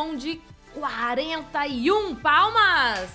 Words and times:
responde 0.00 0.40
41 0.72 2.14
palmas. 2.16 3.12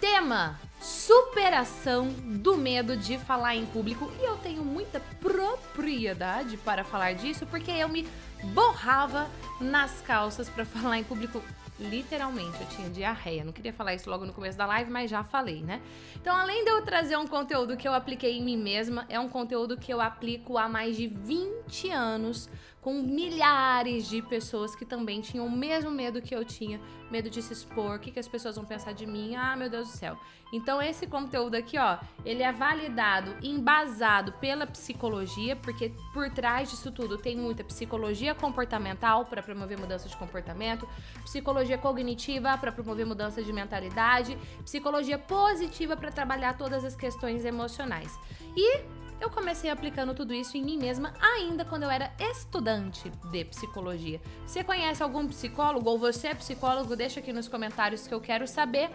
Tema: 0.00 0.60
superação 0.80 2.12
do 2.12 2.56
medo 2.56 2.96
de 2.96 3.18
falar 3.18 3.56
em 3.56 3.66
público. 3.66 4.10
E 4.20 4.24
eu 4.24 4.36
tenho 4.36 4.64
muita 4.64 5.00
propriedade 5.20 6.56
para 6.58 6.84
falar 6.84 7.14
disso, 7.14 7.44
porque 7.46 7.72
eu 7.72 7.88
me 7.88 8.06
borrava 8.54 9.28
nas 9.60 10.00
calças 10.02 10.48
para 10.48 10.64
falar 10.66 10.98
em 10.98 11.04
público 11.04 11.42
literalmente, 11.80 12.60
eu 12.60 12.66
tinha 12.68 12.88
diarreia. 12.88 13.44
Não 13.44 13.52
queria 13.52 13.72
falar 13.72 13.94
isso 13.94 14.08
logo 14.08 14.24
no 14.24 14.32
começo 14.32 14.56
da 14.56 14.66
live, 14.66 14.90
mas 14.90 15.10
já 15.10 15.24
falei, 15.24 15.62
né? 15.62 15.80
Então, 16.14 16.36
além 16.36 16.64
de 16.64 16.70
eu 16.70 16.82
trazer 16.82 17.16
um 17.16 17.26
conteúdo 17.26 17.76
que 17.76 17.88
eu 17.88 17.92
apliquei 17.92 18.38
em 18.38 18.44
mim 18.44 18.56
mesma, 18.56 19.06
é 19.08 19.18
um 19.18 19.28
conteúdo 19.28 19.76
que 19.76 19.92
eu 19.92 20.00
aplico 20.00 20.56
há 20.56 20.68
mais 20.68 20.96
de 20.96 21.08
20 21.08 21.90
anos 21.90 22.48
com 22.82 22.94
milhares 22.94 24.08
de 24.08 24.20
pessoas 24.20 24.74
que 24.74 24.84
também 24.84 25.20
tinham 25.20 25.46
o 25.46 25.50
mesmo 25.50 25.88
medo 25.88 26.20
que 26.20 26.34
eu 26.34 26.44
tinha, 26.44 26.80
medo 27.12 27.30
de 27.30 27.40
se 27.40 27.52
expor, 27.52 27.96
o 27.96 27.98
que, 28.00 28.10
que 28.10 28.18
as 28.18 28.26
pessoas 28.26 28.56
vão 28.56 28.64
pensar 28.64 28.92
de 28.92 29.06
mim, 29.06 29.36
ah, 29.36 29.54
meu 29.56 29.70
Deus 29.70 29.86
do 29.86 29.96
céu. 29.96 30.18
Então 30.52 30.82
esse 30.82 31.06
conteúdo 31.06 31.54
aqui, 31.54 31.78
ó, 31.78 31.98
ele 32.24 32.42
é 32.42 32.50
validado, 32.50 33.36
embasado 33.40 34.32
pela 34.32 34.66
psicologia, 34.66 35.54
porque 35.54 35.92
por 36.12 36.28
trás 36.30 36.70
disso 36.70 36.90
tudo 36.90 37.16
tem 37.16 37.36
muita 37.36 37.62
psicologia 37.62 38.34
comportamental 38.34 39.26
para 39.26 39.42
promover 39.42 39.78
mudança 39.78 40.08
de 40.08 40.16
comportamento, 40.16 40.86
psicologia 41.22 41.78
cognitiva 41.78 42.58
para 42.58 42.72
promover 42.72 43.06
mudança 43.06 43.42
de 43.44 43.52
mentalidade, 43.52 44.36
psicologia 44.64 45.18
positiva 45.18 45.96
para 45.96 46.10
trabalhar 46.10 46.58
todas 46.58 46.84
as 46.84 46.96
questões 46.96 47.44
emocionais. 47.44 48.18
E 48.56 48.80
eu 49.20 49.30
comecei 49.30 49.70
aplicando 49.70 50.14
tudo 50.14 50.34
isso 50.34 50.56
em 50.56 50.62
mim 50.62 50.76
mesma 50.76 51.12
ainda 51.20 51.64
quando 51.64 51.84
eu 51.84 51.90
era 51.90 52.12
estudante 52.18 53.10
de 53.30 53.44
psicologia. 53.44 54.20
Você 54.46 54.64
conhece 54.64 55.02
algum 55.02 55.26
psicólogo 55.28 55.88
ou 55.88 55.98
você 55.98 56.28
é 56.28 56.34
psicólogo? 56.34 56.96
Deixa 56.96 57.20
aqui 57.20 57.32
nos 57.32 57.48
comentários 57.48 58.06
que 58.06 58.14
eu 58.14 58.20
quero 58.20 58.46
saber. 58.46 58.90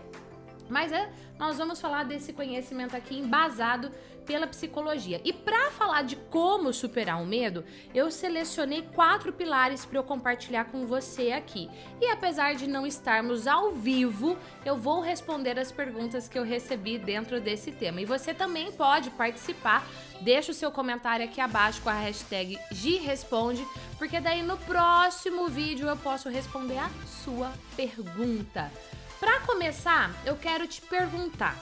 Mas 0.70 0.92
é, 0.92 1.10
nós 1.40 1.58
vamos 1.58 1.80
falar 1.80 2.04
desse 2.04 2.34
conhecimento 2.34 2.96
aqui 2.96 3.18
embasado 3.18 3.92
pela 4.28 4.46
psicologia. 4.46 5.22
E 5.24 5.32
para 5.32 5.72
falar 5.72 6.04
de 6.04 6.18
como 6.18 6.74
superar 6.74 7.22
o 7.22 7.26
medo, 7.26 7.64
eu 7.96 8.12
selecionei 8.12 8.82
quatro 8.94 9.32
pilares 9.32 9.86
para 9.86 9.98
eu 9.98 10.04
compartilhar 10.04 10.66
com 10.66 10.86
você 10.86 11.32
aqui. 11.32 11.70
E 12.02 12.08
apesar 12.08 12.54
de 12.54 12.68
não 12.68 12.86
estarmos 12.86 13.48
ao 13.48 13.72
vivo, 13.72 14.38
eu 14.66 14.76
vou 14.76 15.00
responder 15.00 15.58
as 15.58 15.72
perguntas 15.72 16.28
que 16.28 16.38
eu 16.38 16.44
recebi 16.44 17.00
dentro 17.00 17.40
desse 17.40 17.72
tema. 17.72 18.02
E 18.02 18.06
você 18.06 18.34
também 18.34 18.72
pode 18.72 19.10
participar. 19.12 19.88
Deixa 20.20 20.52
o 20.52 20.56
seu 20.56 20.72
comentário 20.72 21.26
aqui 21.26 21.40
abaixo 21.40 21.82
com 21.82 21.90
a 21.90 21.94
hashtag 21.94 22.58
GResponde, 22.72 23.66
porque 23.98 24.20
daí 24.20 24.42
no 24.42 24.58
próximo 24.58 25.48
vídeo 25.48 25.88
eu 25.88 25.96
posso 25.96 26.28
responder 26.28 26.80
a 26.80 26.90
sua 27.24 27.54
pergunta. 27.76 28.72
Para 29.20 29.40
começar, 29.42 30.16
eu 30.26 30.36
quero 30.36 30.68
te 30.68 30.80
perguntar: 30.82 31.58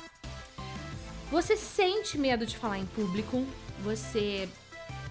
você 1.32 1.56
sente 1.56 2.18
medo 2.18 2.46
de 2.46 2.58
falar 2.58 2.78
em 2.78 2.86
público? 2.86 3.46
Você 3.80 4.50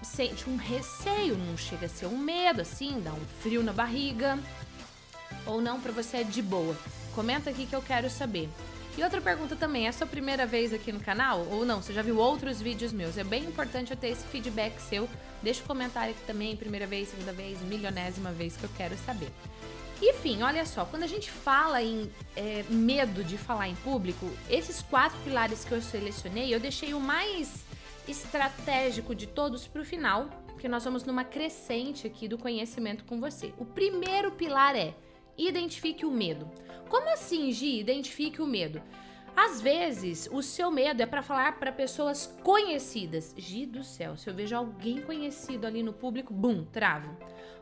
sente 0.03 0.47
um 0.47 0.55
receio, 0.55 1.35
não 1.37 1.57
chega 1.57 1.87
a 1.87 1.89
ser 1.89 2.05
um 2.05 2.17
medo 2.17 2.61
assim, 2.61 3.01
dá 3.01 3.11
um 3.11 3.25
frio 3.41 3.63
na 3.63 3.73
barriga? 3.73 4.37
Ou 5.45 5.59
não, 5.59 5.79
para 5.79 5.91
você 5.91 6.17
é 6.17 6.23
de 6.23 6.41
boa? 6.41 6.75
Comenta 7.15 7.49
aqui 7.49 7.65
que 7.65 7.75
eu 7.75 7.81
quero 7.81 8.09
saber. 8.09 8.49
E 8.97 9.03
outra 9.03 9.19
pergunta 9.19 9.55
também, 9.55 9.87
é 9.87 9.91
sua 9.91 10.07
primeira 10.07 10.45
vez 10.45 10.71
aqui 10.71 10.91
no 10.91 10.99
canal? 10.99 11.45
Ou 11.51 11.65
não, 11.65 11.81
você 11.81 11.91
já 11.91 12.01
viu 12.01 12.17
outros 12.17 12.61
vídeos 12.61 12.93
meus? 12.93 13.17
É 13.17 13.23
bem 13.23 13.43
importante 13.43 13.91
eu 13.91 13.97
ter 13.97 14.09
esse 14.09 14.25
feedback 14.27 14.79
seu. 14.79 15.09
Deixa 15.41 15.61
o 15.61 15.63
um 15.63 15.67
comentário 15.67 16.11
aqui 16.11 16.23
também, 16.25 16.55
primeira 16.55 16.87
vez, 16.87 17.09
segunda 17.09 17.33
vez, 17.33 17.61
milionésima 17.61 18.31
vez 18.31 18.55
que 18.55 18.63
eu 18.63 18.69
quero 18.77 18.95
saber. 19.05 19.31
Enfim, 20.01 20.43
olha 20.43 20.65
só, 20.65 20.85
quando 20.85 21.03
a 21.03 21.07
gente 21.07 21.31
fala 21.31 21.81
em 21.81 22.11
é, 22.35 22.63
medo 22.69 23.23
de 23.23 23.37
falar 23.37 23.69
em 23.69 23.75
público, 23.75 24.29
esses 24.49 24.81
quatro 24.81 25.17
pilares 25.23 25.63
que 25.63 25.71
eu 25.71 25.81
selecionei, 25.81 26.53
eu 26.53 26.59
deixei 26.59 26.93
o 26.93 26.99
mais 26.99 27.63
estratégico 28.07 29.15
de 29.15 29.25
todos 29.25 29.67
para 29.67 29.81
o 29.81 29.85
final, 29.85 30.29
porque 30.47 30.67
nós 30.67 30.83
vamos 30.83 31.03
numa 31.03 31.23
crescente 31.23 32.05
aqui 32.05 32.27
do 32.27 32.37
conhecimento 32.37 33.05
com 33.05 33.19
você. 33.19 33.53
O 33.57 33.65
primeiro 33.65 34.31
pilar 34.31 34.75
é 34.75 34.93
identifique 35.37 36.05
o 36.05 36.11
medo. 36.11 36.49
Como 36.89 37.09
assim, 37.09 37.51
Gi? 37.51 37.79
Identifique 37.79 38.41
o 38.41 38.47
medo. 38.47 38.81
Às 39.35 39.59
vezes, 39.59 40.29
o 40.31 40.41
seu 40.41 40.71
medo 40.71 41.01
é 41.01 41.05
para 41.05 41.21
falar 41.21 41.59
para 41.59 41.71
pessoas 41.71 42.25
conhecidas. 42.41 43.33
Gi 43.37 43.65
do 43.65 43.83
céu, 43.83 44.15
se 44.15 44.29
eu 44.29 44.33
vejo 44.33 44.55
alguém 44.55 45.01
conhecido 45.01 45.67
ali 45.67 45.83
no 45.83 45.91
público, 45.91 46.33
bum, 46.33 46.63
travo. 46.63 47.15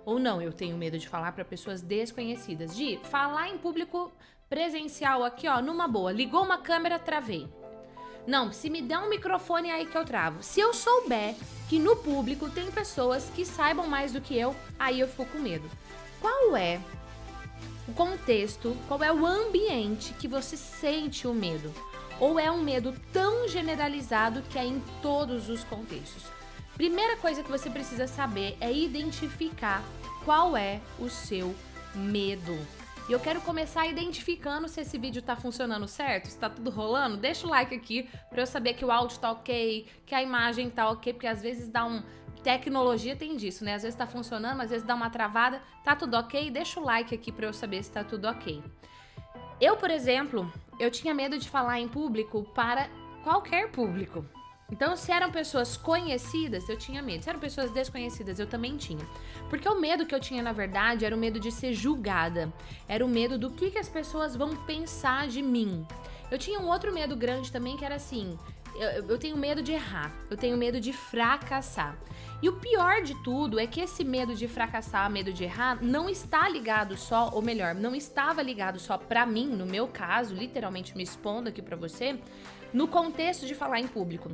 Ou 0.06 0.20
não, 0.20 0.42
eu 0.42 0.54
tenho 0.54 0.78
medo 0.78 1.00
de 1.00 1.10
falar 1.10 1.32
para 1.32 1.44
pessoas 1.44 1.82
desconhecidas. 1.82 2.76
De 2.76 3.00
falar 3.04 3.50
em 3.50 3.58
público 3.58 4.12
presencial 4.48 5.24
aqui, 5.24 5.48
ó, 5.48 5.62
numa 5.62 5.88
boa. 5.88 6.12
Ligou 6.12 6.44
uma 6.44 6.60
câmera, 6.60 7.00
travei. 7.00 7.50
Não, 8.28 8.54
se 8.54 8.70
me 8.70 8.82
der 8.82 9.00
um 9.00 9.10
microfone 9.10 9.72
aí 9.72 9.86
que 9.88 9.98
eu 9.98 10.06
travo. 10.06 10.44
Se 10.44 10.60
eu 10.60 10.74
souber 10.74 11.36
que 11.68 11.80
no 11.80 11.96
público 11.96 12.50
tem 12.50 12.70
pessoas 12.70 13.30
que 13.32 13.46
saibam 13.46 13.88
mais 13.88 14.14
do 14.14 14.22
que 14.22 14.38
eu, 14.38 14.56
aí 14.78 15.00
eu 15.00 15.08
fico 15.08 15.26
com 15.26 15.40
medo. 15.40 15.70
Qual 16.22 16.56
é 16.56 16.80
o 17.88 17.94
contexto, 17.94 18.78
qual 18.88 19.04
é 19.04 19.12
o 19.12 19.26
ambiente 19.26 20.14
que 20.14 20.28
você 20.28 20.56
sente 20.56 21.28
o 21.28 21.34
medo? 21.34 21.74
Ou 22.20 22.40
é 22.40 22.50
um 22.50 22.62
medo 22.62 22.96
tão 23.12 23.48
generalizado 23.48 24.42
que 24.44 24.58
é 24.58 24.66
em 24.66 24.82
todos 25.02 25.50
os 25.50 25.64
contextos? 25.64 26.24
Primeira 26.76 27.18
coisa 27.18 27.44
que 27.44 27.52
você 27.52 27.70
precisa 27.70 28.08
saber 28.08 28.58
é 28.62 28.72
identificar 28.72 29.84
qual 30.24 30.56
é 30.56 30.80
o 30.98 31.10
seu 31.10 31.54
medo. 31.94 32.58
E 33.08 33.12
eu 33.12 33.20
quero 33.20 33.42
começar 33.42 33.86
identificando 33.86 34.70
se 34.70 34.80
esse 34.80 34.98
vídeo 34.98 35.22
tá 35.22 35.36
funcionando 35.36 35.88
certo, 35.90 36.30
se 36.30 36.38
tá 36.38 36.50
tudo 36.50 36.70
rolando. 36.70 37.18
Deixa 37.18 37.46
o 37.46 37.50
like 37.50 37.76
aqui 37.76 38.10
para 38.30 38.42
eu 38.42 38.48
saber 38.48 38.76
que 38.76 38.86
o 38.86 38.92
áudio 38.92 39.20
tá 39.20 39.30
ok, 39.30 39.86
que 40.06 40.16
a 40.16 40.24
imagem 40.24 40.70
tá 40.70 40.90
ok, 40.90 41.12
porque 41.12 41.28
às 41.28 41.42
vezes 41.42 41.68
dá 41.68 41.86
um. 41.86 42.02
Tecnologia 42.44 43.16
tem 43.16 43.38
disso, 43.38 43.64
né? 43.64 43.76
Às 43.76 43.84
vezes 43.84 43.98
tá 43.98 44.06
funcionando, 44.06 44.62
às 44.62 44.70
vezes 44.70 44.86
dá 44.86 44.94
uma 44.94 45.10
travada. 45.10 45.62
Tá 45.84 45.96
tudo 45.96 46.18
ok? 46.18 46.52
Deixa 46.52 46.80
o 46.80 46.84
like 46.84 47.16
aqui 47.16 47.32
para 47.32 47.48
eu 47.48 47.54
saber 47.54 47.82
se 47.84 47.92
tá 47.92 48.04
tudo 48.04 48.28
ok. 48.28 48.62
Eu, 49.62 49.78
por 49.78 49.90
exemplo, 49.90 50.52
eu 50.78 50.92
tinha 50.92 51.14
medo 51.14 51.38
de 51.38 51.50
falar 51.50 51.80
em 51.80 51.88
público 51.88 52.44
para 52.54 52.90
qualquer 53.24 53.72
público. 53.72 54.26
Então, 54.70 54.96
se 54.96 55.12
eram 55.12 55.32
pessoas 55.32 55.78
conhecidas, 55.78 56.68
eu 56.68 56.78
tinha 56.78 57.02
medo. 57.02 57.24
Se 57.24 57.30
eram 57.30 57.40
pessoas 57.40 57.72
desconhecidas, 57.72 58.40
eu 58.40 58.48
também 58.48 58.76
tinha. 58.76 59.06
Porque 59.50 59.70
o 59.70 59.80
medo 59.80 60.06
que 60.06 60.16
eu 60.16 60.20
tinha, 60.20 60.42
na 60.42 60.52
verdade, 60.52 61.06
era 61.06 61.16
o 61.16 61.20
medo 61.20 61.40
de 61.40 61.52
ser 61.52 61.74
julgada. 61.74 62.52
Era 62.88 63.06
o 63.06 63.08
medo 63.08 63.38
do 63.38 63.52
que, 63.52 63.72
que 63.72 63.78
as 63.78 63.88
pessoas 63.88 64.36
vão 64.36 64.56
pensar 64.66 65.28
de 65.28 65.42
mim. 65.42 65.86
Eu 66.32 66.38
tinha 66.38 66.60
um 66.60 66.68
outro 66.68 66.92
medo 66.92 67.16
grande 67.16 67.52
também, 67.52 67.78
que 67.78 67.86
era 67.86 67.96
assim: 67.96 68.38
eu, 68.76 69.08
eu 69.10 69.18
tenho 69.18 69.38
medo 69.38 69.62
de 69.62 69.72
errar, 69.72 70.12
eu 70.30 70.38
tenho 70.38 70.58
medo 70.58 70.80
de 70.80 70.92
fracassar. 70.92 71.96
E 72.44 72.50
o 72.50 72.52
pior 72.52 73.02
de 73.02 73.16
tudo 73.24 73.58
é 73.58 73.66
que 73.66 73.80
esse 73.80 74.04
medo 74.04 74.36
de 74.36 74.50
fracassar, 74.50 75.10
medo 75.10 75.32
de 75.32 75.46
errar, 75.46 75.82
não 75.82 76.10
está 76.10 76.50
ligado 76.50 76.98
só, 76.98 77.30
ou 77.32 77.42
melhor, 77.42 77.74
não 77.74 77.96
estava 77.96 78.42
ligado 78.42 78.80
só 78.80 78.98
para 78.98 79.26
mim, 79.26 79.48
no 79.48 79.66
meu 79.66 79.88
caso, 79.88 80.36
literalmente 80.36 80.94
me 80.98 81.04
expondo 81.04 81.48
aqui 81.48 81.62
para 81.62 81.78
você, 81.78 82.20
no 82.74 82.86
contexto 82.86 83.46
de 83.46 83.56
falar 83.56 83.80
em 83.80 83.88
público. 83.88 84.30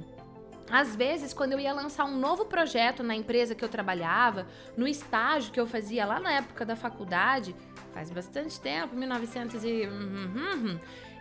Às 0.71 0.95
vezes, 0.95 1.35
quando 1.35 1.51
eu 1.51 1.59
ia 1.59 1.71
lançar 1.71 2.05
um 2.05 2.17
novo 2.17 2.45
projeto 2.45 3.03
na 3.03 3.13
empresa 3.13 3.53
que 3.53 3.63
eu 3.63 3.69
trabalhava, 3.69 4.47
no 4.75 4.87
estágio 4.87 5.51
que 5.51 5.59
eu 5.59 5.67
fazia 5.67 6.03
lá 6.03 6.19
na 6.19 6.31
época 6.31 6.65
da 6.65 6.75
faculdade, 6.75 7.55
faz 7.93 8.09
bastante 8.09 8.59
tempo, 8.59 8.95
1900 8.95 9.63
e... 9.63 9.87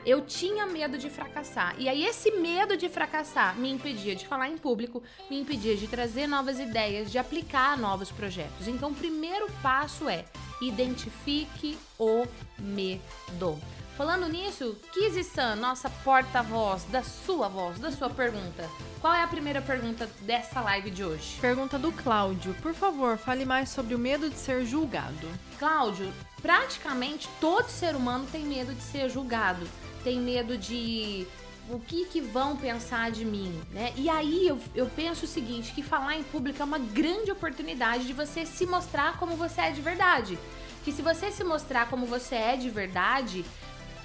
Eu 0.04 0.22
tinha 0.22 0.66
medo 0.66 0.96
de 0.96 1.10
fracassar. 1.10 1.74
E 1.78 1.88
aí 1.88 2.04
esse 2.04 2.30
medo 2.32 2.76
de 2.76 2.88
fracassar 2.88 3.56
me 3.56 3.70
impedia 3.70 4.14
de 4.14 4.26
falar 4.26 4.48
em 4.48 4.56
público, 4.56 5.02
me 5.30 5.38
impedia 5.38 5.76
de 5.76 5.86
trazer 5.86 6.26
novas 6.26 6.58
ideias, 6.58 7.10
de 7.10 7.18
aplicar 7.18 7.76
novos 7.76 8.10
projetos. 8.10 8.68
Então, 8.68 8.90
o 8.90 8.94
primeiro 8.94 9.46
passo 9.62 10.08
é 10.08 10.24
identifique 10.60 11.78
o 11.98 12.26
medo. 12.58 13.58
Falando 13.98 14.28
nisso, 14.28 14.76
Kizi-san, 14.92 15.56
nossa 15.56 15.90
porta-voz 15.90 16.84
da 16.84 17.02
sua 17.02 17.48
voz, 17.48 17.80
da 17.80 17.90
sua 17.90 18.08
pergunta. 18.08 18.70
Qual 19.00 19.12
é 19.12 19.24
a 19.24 19.26
primeira 19.26 19.60
pergunta 19.60 20.08
dessa 20.20 20.60
live 20.60 20.88
de 20.88 21.02
hoje? 21.02 21.36
Pergunta 21.40 21.76
do 21.76 21.90
Cláudio. 21.90 22.54
Por 22.62 22.72
favor, 22.72 23.18
fale 23.18 23.44
mais 23.44 23.70
sobre 23.70 23.96
o 23.96 23.98
medo 23.98 24.30
de 24.30 24.36
ser 24.36 24.64
julgado. 24.64 25.28
Cláudio, 25.58 26.12
praticamente 26.40 27.28
todo 27.40 27.68
ser 27.68 27.96
humano 27.96 28.24
tem 28.30 28.44
medo 28.44 28.72
de 28.72 28.82
ser 28.82 29.08
julgado. 29.08 29.66
Tem 30.04 30.18
medo 30.20 30.56
de 30.56 31.26
o 31.70 31.78
que, 31.78 32.06
que 32.06 32.20
vão 32.20 32.56
pensar 32.56 33.10
de 33.10 33.24
mim, 33.24 33.52
né? 33.70 33.92
E 33.96 34.08
aí 34.08 34.48
eu, 34.48 34.58
eu 34.74 34.86
penso 34.86 35.26
o 35.26 35.28
seguinte, 35.28 35.72
que 35.72 35.82
falar 35.82 36.16
em 36.16 36.22
público 36.22 36.62
é 36.62 36.64
uma 36.64 36.78
grande 36.78 37.30
oportunidade 37.30 38.06
de 38.06 38.12
você 38.12 38.46
se 38.46 38.64
mostrar 38.64 39.18
como 39.18 39.36
você 39.36 39.60
é 39.60 39.70
de 39.70 39.80
verdade. 39.82 40.38
Que 40.84 40.92
se 40.92 41.02
você 41.02 41.30
se 41.30 41.44
mostrar 41.44 41.90
como 41.90 42.06
você 42.06 42.36
é 42.36 42.56
de 42.56 42.70
verdade, 42.70 43.44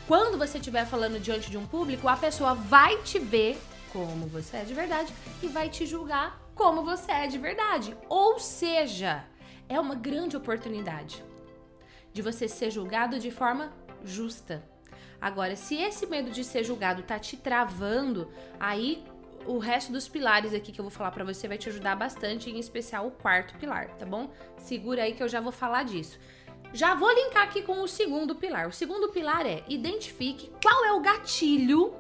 quando 0.08 0.38
você 0.38 0.58
estiver 0.58 0.86
falando 0.86 1.22
diante 1.22 1.50
de 1.50 1.58
um 1.58 1.66
público, 1.66 2.10
a 2.10 2.18
pessoa 2.18 2.54
vai 2.54 3.02
te 3.04 3.18
ver 3.20 3.58
como 3.94 4.28
você 4.28 4.58
é 4.58 4.64
de 4.66 4.74
verdade 4.74 5.14
e 5.42 5.48
vai 5.48 5.70
te 5.70 5.86
julgar 5.86 6.42
como 6.54 6.84
você 6.84 7.12
é 7.12 7.28
de 7.28 7.38
verdade. 7.38 7.96
Ou 8.10 8.40
seja, 8.40 9.24
é 9.70 9.80
uma 9.80 9.96
grande 9.96 10.36
oportunidade. 10.36 11.24
de 12.12 12.22
você 12.22 12.48
ser 12.48 12.70
julgado 12.70 13.20
de 13.20 13.32
forma 13.32 13.74
justa. 14.04 14.64
Agora, 15.24 15.56
se 15.56 15.76
esse 15.78 16.06
medo 16.06 16.30
de 16.30 16.44
ser 16.44 16.66
julgado 16.66 17.02
tá 17.02 17.18
te 17.18 17.38
travando, 17.38 18.30
aí 18.60 19.02
o 19.46 19.58
resto 19.58 19.90
dos 19.90 20.06
pilares 20.06 20.54
aqui 20.54 20.70
que 20.70 20.82
eu 20.82 20.84
vou 20.84 20.92
falar 20.92 21.12
para 21.12 21.24
você 21.24 21.48
vai 21.48 21.58
te 21.58 21.70
ajudar 21.70 21.96
bastante, 21.96 22.50
em 22.50 22.60
especial 22.60 23.08
o 23.08 23.12
quarto 23.12 23.58
pilar, 23.58 23.88
tá 23.92 24.06
bom? 24.06 24.30
Segura 24.58 25.04
aí 25.04 25.14
que 25.14 25.24
eu 25.24 25.30
já 25.30 25.40
vou 25.40 25.54
falar 25.54 25.84
disso. 25.84 26.20
Já 26.74 26.94
vou 26.94 27.10
linkar 27.10 27.44
aqui 27.44 27.62
com 27.62 27.82
o 27.82 27.88
segundo 27.88 28.36
pilar. 28.36 28.68
O 28.68 28.74
segundo 28.74 29.14
pilar 29.14 29.46
é 29.46 29.64
identifique 29.70 30.52
qual 30.62 30.84
é 30.84 30.92
o 30.92 31.00
gatilho 31.00 31.96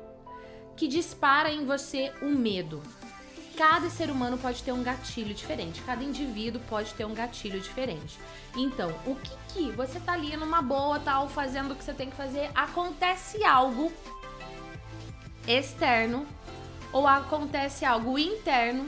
que 0.75 0.85
dispara 0.85 1.49
em 1.49 1.63
você 1.63 2.11
o 2.21 2.25
medo. 2.25 2.83
Cada 3.57 3.89
ser 3.89 4.09
humano 4.09 4.37
pode 4.37 4.63
ter 4.63 4.71
um 4.71 4.81
gatilho 4.81 5.33
diferente, 5.33 5.81
cada 5.83 6.03
indivíduo 6.03 6.59
pode 6.67 6.93
ter 6.95 7.05
um 7.05 7.13
gatilho 7.13 7.59
diferente. 7.59 8.17
Então, 8.55 8.93
o 9.05 9.15
que 9.15 9.31
que 9.49 9.71
você 9.71 9.99
tá 9.99 10.13
ali 10.13 10.35
numa 10.35 10.61
boa, 10.61 10.99
tal, 10.99 11.29
fazendo 11.29 11.71
o 11.71 11.75
que 11.75 11.83
você 11.83 11.93
tem 11.93 12.09
que 12.09 12.15
fazer, 12.15 12.49
acontece 12.55 13.43
algo 13.43 13.91
externo 15.47 16.25
ou 16.91 17.07
acontece 17.07 17.85
algo 17.85 18.17
interno 18.17 18.87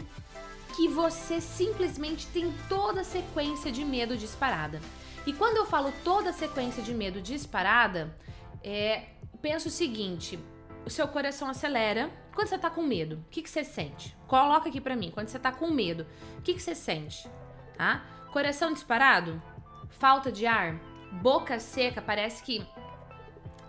que 0.75 0.87
você 0.87 1.39
simplesmente 1.39 2.27
tem 2.27 2.53
toda 2.67 3.01
a 3.01 3.03
sequência 3.03 3.71
de 3.71 3.85
medo 3.85 4.17
disparada. 4.17 4.81
E 5.25 5.33
quando 5.33 5.57
eu 5.57 5.65
falo 5.65 5.93
toda 6.03 6.31
a 6.31 6.33
sequência 6.33 6.83
de 6.83 6.93
medo 6.93 7.21
disparada, 7.21 8.15
é, 8.63 9.05
penso 9.41 9.69
o 9.69 9.71
seguinte: 9.71 10.39
o 10.85 10.89
seu 10.89 11.07
coração 11.07 11.49
acelera. 11.49 12.11
Quando 12.33 12.47
você 12.47 12.57
tá 12.57 12.69
com 12.69 12.83
medo, 12.83 13.17
o 13.17 13.29
que, 13.31 13.41
que 13.41 13.49
você 13.49 13.63
sente? 13.63 14.15
Coloca 14.27 14.69
aqui 14.69 14.79
pra 14.79 14.95
mim. 14.95 15.11
Quando 15.11 15.29
você 15.29 15.39
tá 15.39 15.51
com 15.51 15.69
medo, 15.69 16.05
o 16.37 16.41
que, 16.41 16.53
que 16.53 16.61
você 16.61 16.75
sente? 16.75 17.27
Tá? 17.75 18.03
Coração 18.31 18.71
disparado? 18.71 19.41
Falta 19.89 20.31
de 20.31 20.45
ar? 20.45 20.75
Boca 21.11 21.59
seca? 21.59 22.01
Parece 22.01 22.43
que 22.43 22.65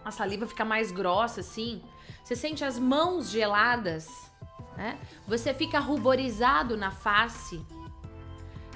a 0.05 0.11
saliva 0.11 0.47
fica 0.47 0.65
mais 0.65 0.93
grossa 0.93 1.41
assim. 1.41 1.83
Você 2.23 2.37
sente 2.37 2.65
as 2.65 2.79
mãos 2.79 3.31
geladas? 3.31 4.09
Né? 4.77 4.99
Você 5.27 5.55
fica 5.55 5.79
ruborizado 5.79 6.77
na 6.77 6.91
face. 6.91 7.65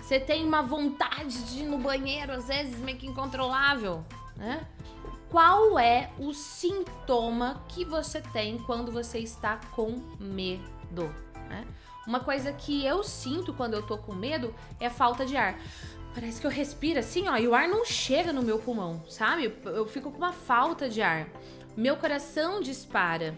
Você 0.00 0.18
tem 0.18 0.46
uma 0.46 0.62
vontade 0.62 1.44
de 1.44 1.60
ir 1.60 1.66
no 1.66 1.78
banheiro, 1.78 2.32
às 2.32 2.48
vezes 2.48 2.78
meio 2.78 2.98
que 2.98 3.06
incontrolável, 3.06 4.04
né? 4.34 4.66
Qual 5.30 5.78
é 5.78 6.10
o 6.18 6.34
sintoma 6.34 7.64
que 7.68 7.84
você 7.84 8.20
tem 8.20 8.58
quando 8.58 8.90
você 8.90 9.18
está 9.20 9.60
com 9.76 10.02
medo? 10.18 11.14
Né? 11.48 11.64
Uma 12.04 12.18
coisa 12.18 12.52
que 12.52 12.84
eu 12.84 13.04
sinto 13.04 13.54
quando 13.54 13.74
eu 13.74 13.86
tô 13.86 13.96
com 13.96 14.12
medo 14.12 14.52
é 14.80 14.90
falta 14.90 15.24
de 15.24 15.36
ar. 15.36 15.56
Parece 16.12 16.40
que 16.40 16.46
eu 16.48 16.50
respiro 16.50 16.98
assim, 16.98 17.28
ó, 17.28 17.36
e 17.36 17.46
o 17.46 17.54
ar 17.54 17.68
não 17.68 17.84
chega 17.84 18.32
no 18.32 18.42
meu 18.42 18.58
pulmão, 18.58 19.04
sabe? 19.08 19.56
Eu 19.64 19.86
fico 19.86 20.10
com 20.10 20.18
uma 20.18 20.32
falta 20.32 20.88
de 20.88 21.00
ar. 21.00 21.28
Meu 21.76 21.96
coração 21.96 22.60
dispara. 22.60 23.36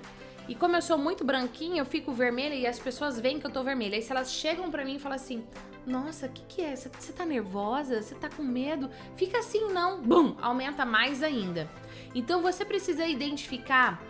E 0.49 0.55
como 0.55 0.75
eu 0.75 0.83
sou 0.83 0.97
muito 0.97 1.25
branquinha, 1.25 1.83
eu 1.83 1.85
fico 1.85 2.13
vermelha 2.13 2.55
e 2.55 2.67
as 2.67 2.79
pessoas 2.79 3.21
veem 3.21 3.39
que 3.39 3.47
eu 3.47 3.51
tô 3.51 3.63
vermelha. 3.63 3.97
Aí 3.97 4.03
se 4.03 4.11
elas 4.11 4.33
chegam 4.33 4.71
para 4.71 4.85
mim 4.85 4.97
e 4.97 4.99
falam 4.99 5.17
assim: 5.17 5.45
nossa, 5.87 6.27
o 6.27 6.29
que, 6.29 6.43
que 6.49 6.63
é? 6.63 6.77
Você 6.77 7.13
tá 7.13 7.25
nervosa? 7.25 8.01
Você 8.01 8.15
tá 8.15 8.29
com 8.29 8.43
medo? 8.43 8.91
Fica 9.17 9.39
assim, 9.39 9.73
não. 9.73 10.01
Bum! 10.01 10.37
Aumenta 10.41 10.85
mais 10.85 11.23
ainda. 11.23 11.69
Então 12.15 12.41
você 12.41 12.65
precisa 12.65 13.07
identificar 13.07 14.03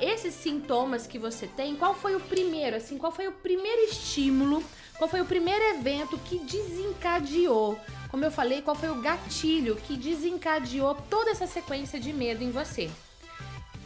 esses 0.00 0.34
sintomas 0.34 1.06
que 1.06 1.18
você 1.18 1.46
tem. 1.46 1.76
Qual 1.76 1.94
foi 1.94 2.14
o 2.14 2.20
primeiro? 2.20 2.76
Assim, 2.76 2.98
qual 2.98 3.10
foi 3.10 3.26
o 3.26 3.32
primeiro 3.32 3.82
estímulo? 3.82 4.62
Qual 4.98 5.08
foi 5.08 5.20
o 5.20 5.24
primeiro 5.24 5.64
evento 5.76 6.18
que 6.18 6.38
desencadeou? 6.40 7.78
Como 8.10 8.24
eu 8.24 8.30
falei, 8.30 8.60
qual 8.60 8.74
foi 8.74 8.90
o 8.90 9.00
gatilho 9.00 9.76
que 9.76 9.96
desencadeou 9.96 10.94
toda 11.08 11.30
essa 11.30 11.46
sequência 11.46 12.00
de 12.00 12.12
medo 12.12 12.42
em 12.42 12.50
você? 12.50 12.90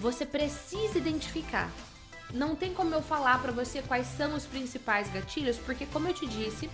Você 0.01 0.25
precisa 0.25 0.99
identificar. 0.99 1.71
Não 2.33 2.57
tem 2.57 2.73
como 2.73 2.95
eu 2.95 3.03
falar 3.03 3.43
para 3.43 3.53
você 3.53 3.83
quais 3.83 4.07
são 4.07 4.35
os 4.35 4.47
principais 4.47 5.09
gatilhos, 5.11 5.59
porque 5.59 5.85
como 5.87 6.09
eu 6.09 6.15
te 6.15 6.27
disse, 6.27 6.71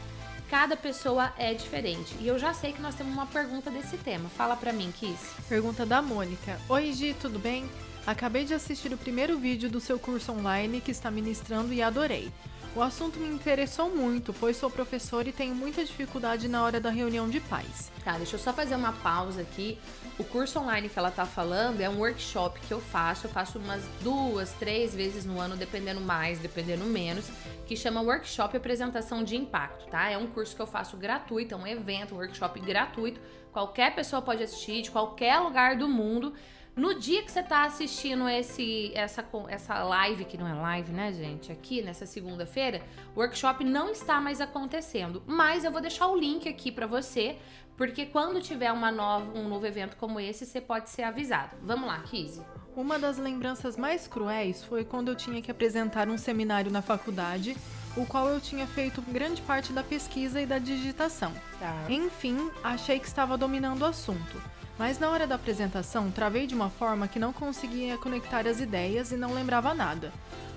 cada 0.49 0.77
pessoa 0.77 1.33
é 1.37 1.53
diferente. 1.55 2.15
E 2.21 2.27
eu 2.27 2.39
já 2.39 2.53
sei 2.53 2.73
que 2.73 2.81
nós 2.81 2.95
temos 2.95 3.13
uma 3.13 3.27
pergunta 3.27 3.71
desse 3.71 3.97
tema. 3.99 4.29
Fala 4.31 4.57
para 4.57 4.73
mim, 4.73 4.93
Kiss. 4.99 5.31
Pergunta 5.49 5.85
da 5.85 6.01
Mônica. 6.01 6.59
Oi, 6.69 6.93
Gi, 6.93 7.15
tudo 7.21 7.39
bem? 7.39 7.69
Acabei 8.07 8.45
de 8.45 8.55
assistir 8.55 8.93
o 8.93 8.97
primeiro 8.97 9.39
vídeo 9.39 9.69
do 9.69 9.81
seu 9.81 9.99
curso 9.99 10.33
online 10.33 10.81
que 10.81 10.91
está 10.91 11.11
ministrando 11.11 11.73
e 11.75 11.83
adorei. 11.83 12.33
O 12.75 12.83
assunto 12.83 13.19
me 13.19 13.29
interessou 13.29 13.91
muito, 13.91 14.33
pois 14.33 14.57
sou 14.57 14.71
professora 14.71 15.29
e 15.29 15.33
tenho 15.33 15.55
muita 15.55 15.85
dificuldade 15.85 16.49
na 16.49 16.63
hora 16.63 16.81
da 16.81 16.91
reunião 16.91 17.29
de 17.29 17.41
pais. 17.41 17.91
Tá, 18.05 18.17
deixa 18.17 18.37
eu 18.37 18.41
só 18.41 18.53
fazer 18.53 18.77
uma 18.77 18.93
pausa 18.93 19.43
aqui. 19.43 19.79
O 20.19 20.25
curso 20.25 20.59
online 20.61 20.89
que 20.89 20.99
ela 20.99 21.11
tá 21.11 21.27
falando 21.27 21.81
é 21.81 21.89
um 21.89 21.99
workshop 21.99 22.61
que 22.61 22.73
eu 22.73 22.81
faço. 22.81 23.27
Eu 23.27 23.31
faço 23.31 23.59
umas 23.59 23.83
duas, 24.03 24.53
três 24.53 24.95
vezes 24.95 25.25
no 25.25 25.41
ano, 25.41 25.57
dependendo 25.57 26.01
mais, 26.01 26.39
dependendo 26.39 26.85
menos, 26.85 27.27
que 27.69 27.77
chama 27.77 28.01
Workshop 28.01 28.57
Apresentação 28.57 29.23
de 29.23 29.37
Impacto, 29.37 29.87
tá? 29.89 30.09
É 30.09 30.17
um 30.17 30.27
curso 30.27 30.57
que 30.57 30.63
eu 30.63 30.67
faço 30.67 30.97
gratuito, 30.97 31.55
é 31.55 31.59
um 31.59 31.67
evento, 31.67 32.15
um 32.15 32.19
workshop 32.19 32.59
gratuito. 32.61 33.21
Qualquer 33.53 33.95
pessoa 33.95 34.23
pode 34.23 34.43
assistir, 34.43 34.81
de 34.81 34.91
qualquer 34.91 35.39
lugar 35.39 35.77
do 35.77 35.87
mundo. 35.87 36.33
No 36.75 36.99
dia 36.99 37.23
que 37.23 37.31
você 37.31 37.41
está 37.41 37.65
assistindo 37.65 38.27
esse, 38.27 38.91
essa, 38.95 39.23
essa 39.49 39.85
live, 39.85 40.25
que 40.25 40.39
não 40.39 40.49
é 40.49 40.55
live, 40.55 40.93
né, 40.93 41.13
gente? 41.13 41.53
Aqui 41.53 41.83
nessa 41.83 42.07
segunda-feira, 42.07 42.81
o 43.15 43.21
workshop 43.21 43.63
não 43.65 43.91
está 43.91 44.19
mais 44.19 44.41
acontecendo. 44.41 45.23
Mas 45.27 45.63
eu 45.63 45.71
vou 45.71 45.83
deixar 45.83 46.07
o 46.07 46.17
link 46.17 46.49
aqui 46.49 46.73
para 46.73 46.87
você, 46.87 47.37
porque 47.77 48.07
quando 48.07 48.41
tiver 48.41 48.73
uma 48.73 48.91
nova, 48.91 49.39
um 49.39 49.47
novo 49.47 49.67
evento 49.67 49.95
como 49.99 50.19
esse, 50.19 50.47
você 50.47 50.59
pode 50.59 50.89
ser 50.89 51.03
avisado. 51.03 51.55
Vamos 51.61 51.87
lá, 51.87 52.01
Kizzy. 52.01 52.41
Uma 52.79 52.97
das 52.97 53.19
lembranças 53.19 53.77
mais 53.77 54.07
cruéis 54.07 54.63
foi 54.63 54.85
quando 54.85 55.09
eu 55.09 55.17
tinha 55.17 55.43
que 55.43 55.51
apresentar 55.51 56.09
um 56.09 56.17
seminário 56.17 56.71
na 56.71 56.81
faculdade, 56.81 57.57
o 57.97 58.07
qual 58.07 58.29
eu 58.29 58.41
tinha 58.41 58.69
feito 58.69 59.03
grande 59.03 59.43
parte 59.43 59.73
da 59.73 59.83
pesquisa 59.83 60.41
e 60.41 60.47
da 60.47 60.61
digitação. 60.61 61.33
Tá. 61.59 61.75
Enfim, 61.89 62.53
achei 62.63 63.01
que 63.01 63.09
estava 63.09 63.37
dominando 63.37 63.83
o 63.83 63.87
assunto. 63.87 64.41
Mas 64.79 64.97
na 65.01 65.11
hora 65.11 65.27
da 65.27 65.35
apresentação, 65.35 66.09
travei 66.13 66.47
de 66.47 66.55
uma 66.55 66.71
forma 66.71 67.09
que 67.09 67.19
não 67.19 67.33
conseguia 67.33 67.99
conectar 67.99 68.47
as 68.47 68.61
ideias 68.61 69.11
e 69.11 69.17
não 69.17 69.35
lembrava 69.35 69.75
nada. 69.75 70.13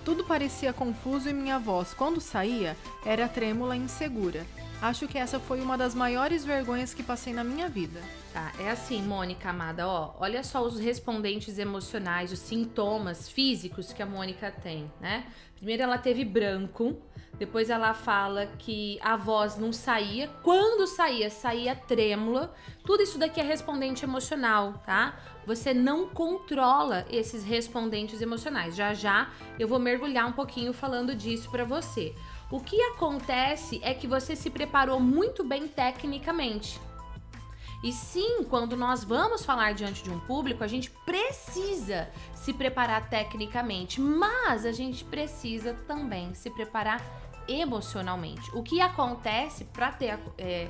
Tudo 0.05 0.23
parecia 0.23 0.71
confuso 0.71 1.27
e 1.27 1.33
minha 1.33 1.57
voz, 1.57 1.91
quando 1.91 2.21
saía, 2.21 2.77
era 3.03 3.27
trêmula 3.27 3.75
e 3.75 3.79
insegura. 3.79 4.45
Acho 4.81 5.07
que 5.07 5.15
essa 5.15 5.39
foi 5.39 5.61
uma 5.61 5.77
das 5.77 5.93
maiores 5.93 6.43
vergonhas 6.43 6.91
que 6.91 7.03
passei 7.03 7.31
na 7.31 7.43
minha 7.43 7.69
vida. 7.69 8.01
Tá, 8.33 8.51
é 8.57 8.71
assim, 8.71 8.99
Mônica 9.03 9.47
amada, 9.47 9.87
ó, 9.87 10.15
olha 10.19 10.43
só 10.43 10.63
os 10.63 10.79
respondentes 10.79 11.59
emocionais, 11.59 12.31
os 12.31 12.39
sintomas 12.39 13.29
físicos 13.29 13.93
que 13.93 14.01
a 14.01 14.07
Mônica 14.07 14.49
tem, 14.49 14.91
né? 14.99 15.27
Primeiro 15.55 15.83
ela 15.83 15.99
teve 15.99 16.25
branco, 16.25 16.97
depois 17.37 17.69
ela 17.69 17.93
fala 17.93 18.47
que 18.57 18.97
a 19.01 19.15
voz 19.15 19.55
não 19.55 19.71
saía, 19.71 20.27
quando 20.41 20.87
saía, 20.87 21.29
saía 21.29 21.75
trêmula. 21.75 22.51
Tudo 22.83 23.03
isso 23.03 23.19
daqui 23.19 23.39
é 23.39 23.43
respondente 23.43 24.03
emocional, 24.03 24.81
tá? 24.83 25.15
Você 25.45 25.73
não 25.73 26.07
controla 26.07 27.05
esses 27.09 27.43
respondentes 27.43 28.21
emocionais. 28.21 28.75
Já 28.75 28.93
já 28.95 29.29
eu 29.59 29.67
vou 29.67 29.77
mergulhar 29.77 30.27
um 30.27 30.31
pouquinho 30.31 30.73
falando 30.73 31.13
disso 31.13 31.51
para 31.51 31.65
você. 31.65 32.15
O 32.51 32.59
que 32.59 32.79
acontece 32.81 33.79
é 33.81 33.93
que 33.93 34.05
você 34.05 34.35
se 34.35 34.49
preparou 34.49 34.99
muito 34.99 35.43
bem 35.43 35.69
tecnicamente. 35.69 36.79
E 37.83 37.91
sim, 37.91 38.43
quando 38.43 38.75
nós 38.75 39.03
vamos 39.03 39.43
falar 39.43 39.73
diante 39.73 40.03
de 40.03 40.11
um 40.11 40.19
público, 40.19 40.63
a 40.63 40.67
gente 40.67 40.91
precisa 41.05 42.09
se 42.35 42.53
preparar 42.53 43.09
tecnicamente, 43.09 43.99
mas 43.99 44.65
a 44.65 44.71
gente 44.71 45.03
precisa 45.03 45.73
também 45.87 46.33
se 46.33 46.49
preparar 46.49 47.01
emocionalmente. 47.47 48.51
O 48.53 48.61
que 48.61 48.81
acontece 48.81 49.65
para 49.65 49.91
ter 49.91 50.19
é, 50.37 50.69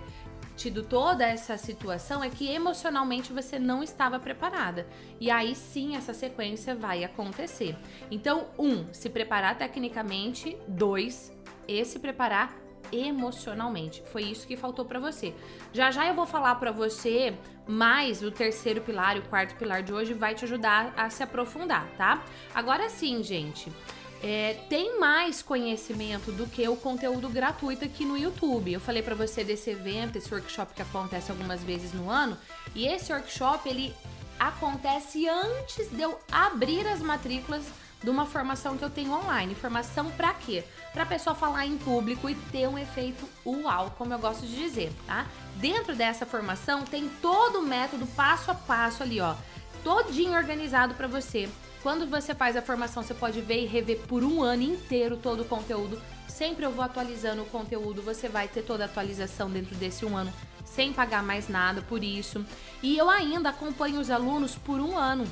tido 0.55 0.83
toda 0.83 1.25
essa 1.25 1.57
situação 1.57 2.23
é 2.23 2.29
que 2.29 2.47
emocionalmente 2.47 3.33
você 3.33 3.59
não 3.59 3.83
estava 3.83 4.19
preparada. 4.19 4.87
E 5.19 5.29
aí 5.29 5.55
sim 5.55 5.95
essa 5.95 6.13
sequência 6.13 6.75
vai 6.75 7.03
acontecer. 7.03 7.75
Então, 8.09 8.47
um, 8.57 8.85
se 8.93 9.09
preparar 9.09 9.57
tecnicamente. 9.57 10.57
Dois, 10.67 11.31
e 11.71 11.85
se 11.85 11.99
preparar 11.99 12.55
emocionalmente. 12.91 14.03
Foi 14.11 14.23
isso 14.23 14.45
que 14.45 14.57
faltou 14.57 14.85
para 14.85 14.99
você. 14.99 15.33
Já 15.71 15.91
já 15.91 16.07
eu 16.07 16.13
vou 16.13 16.25
falar 16.25 16.55
para 16.55 16.71
você 16.71 17.33
mais 17.67 18.21
o 18.21 18.31
terceiro 18.31 18.81
pilar 18.81 19.15
e 19.15 19.19
o 19.19 19.23
quarto 19.23 19.55
pilar 19.55 19.81
de 19.81 19.93
hoje 19.93 20.13
vai 20.13 20.35
te 20.35 20.43
ajudar 20.45 20.93
a 20.97 21.09
se 21.09 21.23
aprofundar, 21.23 21.87
tá? 21.97 22.23
Agora 22.53 22.89
sim, 22.89 23.23
gente. 23.23 23.71
É, 24.23 24.53
tem 24.69 24.99
mais 24.99 25.41
conhecimento 25.41 26.31
do 26.31 26.45
que 26.45 26.67
o 26.67 26.75
conteúdo 26.75 27.27
gratuito 27.27 27.85
aqui 27.85 28.05
no 28.05 28.15
YouTube. 28.15 28.71
Eu 28.71 28.79
falei 28.79 29.01
para 29.01 29.15
você 29.15 29.43
desse 29.43 29.71
evento, 29.71 30.17
esse 30.17 30.31
workshop 30.31 30.75
que 30.75 30.81
acontece 30.81 31.31
algumas 31.31 31.63
vezes 31.63 31.91
no 31.91 32.07
ano, 32.07 32.37
e 32.75 32.85
esse 32.85 33.11
workshop 33.11 33.67
ele 33.67 33.93
acontece 34.37 35.27
antes 35.27 35.89
de 35.89 36.01
eu 36.01 36.19
abrir 36.31 36.87
as 36.87 36.99
matrículas 36.99 37.63
de 38.03 38.09
uma 38.09 38.25
formação 38.25 38.77
que 38.77 38.83
eu 38.83 38.89
tenho 38.89 39.13
online. 39.13 39.55
Formação 39.55 40.09
para 40.11 40.33
quê? 40.33 40.63
Para 40.91 41.03
a 41.03 41.05
pessoa 41.05 41.35
falar 41.35 41.65
em 41.65 41.77
público 41.77 42.29
e 42.29 42.35
ter 42.35 42.67
um 42.67 42.77
efeito 42.77 43.27
uau, 43.45 43.93
como 43.97 44.13
eu 44.13 44.19
gosto 44.19 44.45
de 44.45 44.55
dizer, 44.55 44.91
tá? 45.05 45.27
Dentro 45.55 45.95
dessa 45.95 46.25
formação 46.25 46.83
tem 46.83 47.07
todo 47.21 47.59
o 47.59 47.65
método 47.65 48.07
passo 48.07 48.51
a 48.51 48.55
passo 48.55 49.03
ali, 49.03 49.21
ó, 49.21 49.35
todinho 49.83 50.33
organizado 50.33 50.95
para 50.95 51.07
você. 51.07 51.47
Quando 51.83 52.07
você 52.07 52.35
faz 52.35 52.55
a 52.55 52.61
formação, 52.61 53.01
você 53.01 53.13
pode 53.13 53.41
ver 53.41 53.63
e 53.63 53.65
rever 53.65 53.99
por 54.01 54.23
um 54.23 54.41
ano 54.41 54.63
inteiro 54.63 55.17
todo 55.17 55.41
o 55.41 55.45
conteúdo. 55.45 55.99
Sempre 56.27 56.65
eu 56.65 56.71
vou 56.71 56.83
atualizando 56.83 57.41
o 57.41 57.47
conteúdo, 57.47 58.01
você 58.01 58.29
vai 58.29 58.47
ter 58.47 58.61
toda 58.61 58.83
a 58.83 58.85
atualização 58.85 59.49
dentro 59.49 59.75
desse 59.75 60.05
um 60.05 60.15
ano, 60.15 60.31
sem 60.63 60.93
pagar 60.93 61.23
mais 61.23 61.47
nada 61.47 61.81
por 61.81 62.03
isso. 62.03 62.45
E 62.83 62.97
eu 62.97 63.09
ainda 63.09 63.49
acompanho 63.49 63.99
os 63.99 64.11
alunos 64.11 64.55
por 64.55 64.79
um 64.79 64.97
ano. 64.97 65.25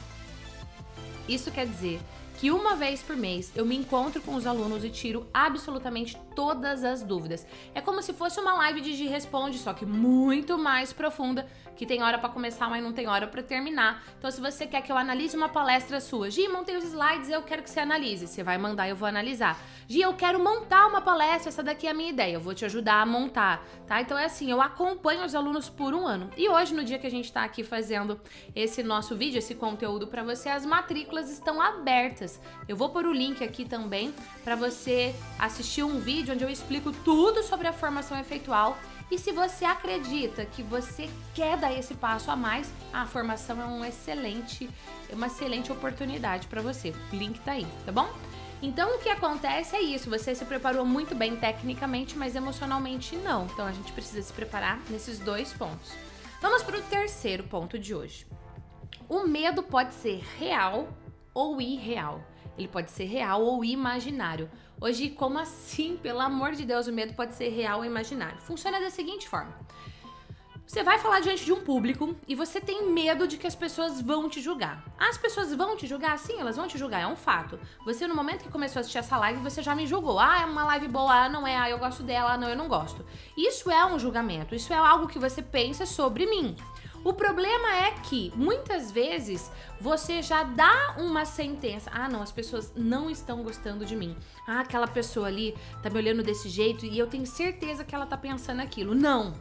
Isso 1.28 1.52
quer 1.52 1.68
dizer 1.68 2.02
que 2.40 2.52
uma 2.52 2.74
vez 2.74 3.04
por 3.04 3.18
mês 3.18 3.52
eu 3.54 3.66
me 3.66 3.76
encontro 3.76 4.22
com 4.22 4.34
os 4.34 4.48
alunos 4.48 4.86
e 4.86 4.90
tiro 4.90 5.28
absolutamente 5.34 6.16
todas 6.40 6.86
as 6.86 7.04
dúvidas. 7.04 7.46
É 7.76 7.82
como 7.82 8.02
se 8.02 8.14
fosse 8.14 8.40
uma 8.40 8.54
live 8.54 8.80
de 8.80 8.94
G 8.94 9.08
Responde, 9.08 9.58
só 9.58 9.74
que 9.74 9.86
muito 9.86 10.58
mais 10.58 10.94
profunda, 10.94 11.46
que 11.76 11.86
tem 11.86 12.02
hora 12.02 12.18
para 12.18 12.30
começar, 12.30 12.70
mas 12.70 12.82
não 12.82 12.94
tem 12.94 13.10
hora 13.10 13.28
para 13.28 13.44
terminar. 13.44 14.02
Então, 14.18 14.32
se 14.32 14.40
você 14.40 14.66
quer 14.66 14.82
que 14.82 14.90
eu 14.90 14.98
analise 14.98 15.36
uma 15.36 15.50
palestra 15.50 16.00
sua, 16.00 16.30
Gi, 16.30 16.48
montei 16.48 16.78
os 16.78 16.86
slides, 16.86 17.30
eu 17.30 17.42
quero 17.42 17.62
que 17.62 17.70
você 17.70 17.82
analise. 17.82 18.26
Você 18.26 18.42
vai 18.42 18.58
mandar, 18.58 18.88
eu 18.88 18.96
vou 18.96 19.06
analisar. 19.06 19.60
Gi, 19.86 20.00
eu 20.00 20.14
quero 20.14 20.42
montar 20.42 20.88
uma 20.88 21.02
palestra, 21.02 21.50
essa 21.50 21.62
daqui 21.62 21.88
é 21.88 21.92
a 21.92 21.94
minha 21.94 22.10
ideia, 22.10 22.36
eu 22.36 22.40
vou 22.40 22.54
te 22.54 22.64
ajudar 22.64 23.02
a 23.02 23.06
montar, 23.06 23.66
tá? 23.86 24.00
Então 24.00 24.18
é 24.18 24.26
assim, 24.26 24.50
eu 24.50 24.62
acompanho 24.62 25.26
os 25.26 25.36
alunos 25.36 25.68
por 25.68 25.94
um 25.94 26.08
ano. 26.08 26.30
E 26.38 26.48
hoje, 26.48 26.74
no 26.74 26.86
dia 26.86 27.00
que 27.00 27.08
a 27.08 27.12
gente 27.12 27.32
tá 27.34 27.44
aqui 27.44 27.64
fazendo 27.64 28.20
esse 28.56 28.82
nosso 28.82 29.16
vídeo, 29.16 29.40
esse 29.40 29.56
conteúdo 29.56 30.08
para 30.08 30.24
você, 30.24 30.48
as 30.48 30.66
matrículas 30.66 31.30
estão 31.30 31.62
abertas. 31.62 32.40
Eu 32.68 32.78
vou 32.78 32.90
pôr 32.90 33.06
o 33.06 33.12
link 33.12 33.44
aqui 33.44 33.66
também 33.66 34.14
para 34.44 34.56
você 34.56 35.14
assistir 35.38 35.84
um 35.84 36.00
vídeo 36.00 36.29
onde 36.32 36.44
eu 36.44 36.50
explico 36.50 36.92
tudo 36.92 37.44
sobre 37.44 37.68
a 37.68 37.74
formação 37.74 38.20
efeitual 38.20 38.78
e 39.12 39.18
se 39.18 39.32
você 39.32 39.66
acredita 39.66 40.46
que 40.46 40.62
você 40.62 41.10
quer 41.34 41.58
dar 41.58 41.74
esse 41.74 41.96
passo 41.96 42.30
a 42.30 42.36
mais, 42.36 42.72
a 42.94 43.08
formação 43.08 43.60
é 43.60 43.66
um 43.66 43.84
excelente, 43.84 44.70
é 45.10 45.16
uma 45.16 45.28
excelente 45.28 45.72
oportunidade 45.72 46.48
para 46.48 46.62
você. 46.62 46.94
O 47.12 47.16
link 47.16 47.40
tá 47.40 47.54
aí, 47.54 47.66
tá 47.86 47.92
bom? 47.92 48.08
Então 48.62 48.96
o 48.96 49.00
que 49.00 49.10
acontece 49.10 49.76
é 49.76 49.82
isso, 49.82 50.10
você 50.10 50.36
se 50.36 50.46
preparou 50.46 50.86
muito 50.86 51.16
bem 51.16 51.36
tecnicamente, 51.36 52.18
mas 52.18 52.36
emocionalmente 52.36 53.16
não. 53.16 53.46
Então 53.46 53.66
a 53.66 53.72
gente 53.72 53.92
precisa 53.94 54.22
se 54.22 54.34
preparar 54.34 54.80
nesses 54.90 55.18
dois 55.18 55.54
pontos. 55.54 55.92
Vamos 56.42 56.62
para 56.62 56.78
o 56.78 56.82
terceiro 56.84 57.44
ponto 57.46 57.80
de 57.80 57.96
hoje. 57.96 58.28
O 59.08 59.24
medo 59.24 59.64
pode 59.64 59.94
ser 59.96 60.24
real 60.38 60.88
ou 61.34 61.60
irreal. 61.60 62.24
Ele 62.58 62.68
pode 62.68 62.92
ser 62.92 63.06
real 63.06 63.42
ou 63.42 63.64
imaginário. 63.64 64.50
Hoje, 64.82 65.10
como 65.10 65.38
assim? 65.38 65.98
Pelo 65.98 66.22
amor 66.22 66.54
de 66.54 66.66
Deus, 66.66 66.88
o 66.88 66.94
medo 66.94 67.14
pode 67.14 67.36
ser 67.36 67.50
real 67.50 67.80
ou 67.80 67.86
imaginário. 67.86 68.40
Funciona 68.40 68.80
da 68.80 68.90
seguinte 68.90 69.28
forma: 69.28 69.54
você 70.70 70.84
vai 70.84 71.00
falar 71.00 71.20
diante 71.20 71.44
de 71.44 71.52
um 71.52 71.62
público 71.62 72.16
e 72.28 72.36
você 72.36 72.62
tem 72.62 72.90
medo 72.92 73.28
de 73.28 73.38
que 73.38 73.48
as 73.48 73.56
pessoas 73.56 74.00
vão 74.00 74.30
te 74.30 74.40
julgar. 74.40 74.86
As 75.00 75.18
pessoas 75.18 75.52
vão 75.54 75.76
te 75.76 75.88
julgar? 75.88 76.18
Sim, 76.20 76.40
elas 76.40 76.56
vão 76.56 76.68
te 76.68 76.78
julgar, 76.78 77.02
é 77.02 77.08
um 77.08 77.16
fato. 77.16 77.60
Você, 77.84 78.06
no 78.06 78.16
momento 78.16 78.44
que 78.44 78.52
começou 78.52 78.80
a 78.80 78.82
assistir 78.82 79.00
essa 79.00 79.18
live, 79.18 79.42
você 79.42 79.64
já 79.64 79.74
me 79.74 79.88
julgou. 79.88 80.20
Ah, 80.20 80.44
é 80.44 80.46
uma 80.46 80.64
live 80.66 80.88
boa, 80.88 81.26
ah, 81.26 81.28
não 81.28 81.46
é, 81.46 81.58
ah, 81.58 81.70
eu 81.70 81.80
gosto 81.80 82.04
dela, 82.04 82.34
ah, 82.34 82.38
não, 82.38 82.48
eu 82.48 82.56
não 82.56 82.68
gosto. 82.68 83.04
Isso 83.36 83.72
é 83.72 83.84
um 83.84 83.98
julgamento, 83.98 84.54
isso 84.54 84.72
é 84.72 84.78
algo 84.78 85.08
que 85.08 85.18
você 85.18 85.42
pensa 85.42 85.88
sobre 85.88 86.28
mim. 86.28 86.56
O 87.04 87.14
problema 87.14 87.74
é 87.76 87.92
que 88.04 88.32
muitas 88.36 88.92
vezes 88.92 89.50
você 89.80 90.22
já 90.22 90.44
dá 90.44 90.96
uma 90.98 91.24
sentença. 91.24 91.90
Ah, 91.94 92.10
não, 92.10 92.22
as 92.22 92.32
pessoas 92.32 92.74
não 92.76 93.10
estão 93.10 93.42
gostando 93.42 93.86
de 93.86 93.96
mim. 93.96 94.18
Ah, 94.46 94.60
aquela 94.62 94.88
pessoa 94.88 95.28
ali 95.28 95.56
tá 95.82 95.90
me 95.90 95.98
olhando 95.98 96.22
desse 96.22 96.50
jeito 96.50 96.86
e 96.86 97.00
eu 97.00 97.08
tenho 97.08 97.26
certeza 97.26 97.86
que 97.86 97.96
ela 97.96 98.06
tá 98.06 98.18
pensando 98.18 98.62
aquilo. 98.62 98.94
Não. 98.94 99.34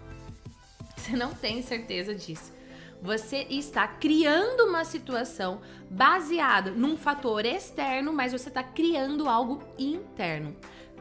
Você 0.97 1.17
não 1.17 1.35
tem 1.35 1.63
certeza 1.63 2.15
disso. 2.15 2.53
Você 3.01 3.47
está 3.49 3.87
criando 3.87 4.67
uma 4.67 4.85
situação 4.85 5.61
baseada 5.91 6.71
num 6.71 6.97
fator 6.97 7.45
externo, 7.45 8.13
mas 8.13 8.33
você 8.33 8.49
está 8.49 8.63
criando 8.63 9.29
algo 9.29 9.63
interno. 9.79 10.57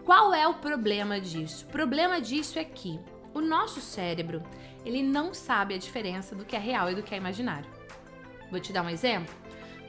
Qual 0.06 0.34
é 0.34 0.48
o 0.48 0.54
problema 0.56 1.20
disso? 1.20 1.66
O 1.66 1.72
problema 1.72 2.22
disso 2.22 2.58
é 2.58 2.64
que 2.64 3.00
o 3.38 3.42
nosso 3.42 3.80
cérebro, 3.80 4.44
ele 4.86 5.04
não 5.04 5.34
sabe 5.34 5.74
a 5.74 5.78
diferença 5.78 6.36
do 6.36 6.46
que 6.46 6.56
é 6.56 6.60
real 6.60 6.90
e 6.90 6.96
do 6.96 7.04
que 7.04 7.14
é 7.14 7.18
imaginário. 7.18 7.70
Vou 8.50 8.60
te 8.60 8.74
dar 8.74 8.84
um 8.84 8.90
exemplo. 8.90 9.34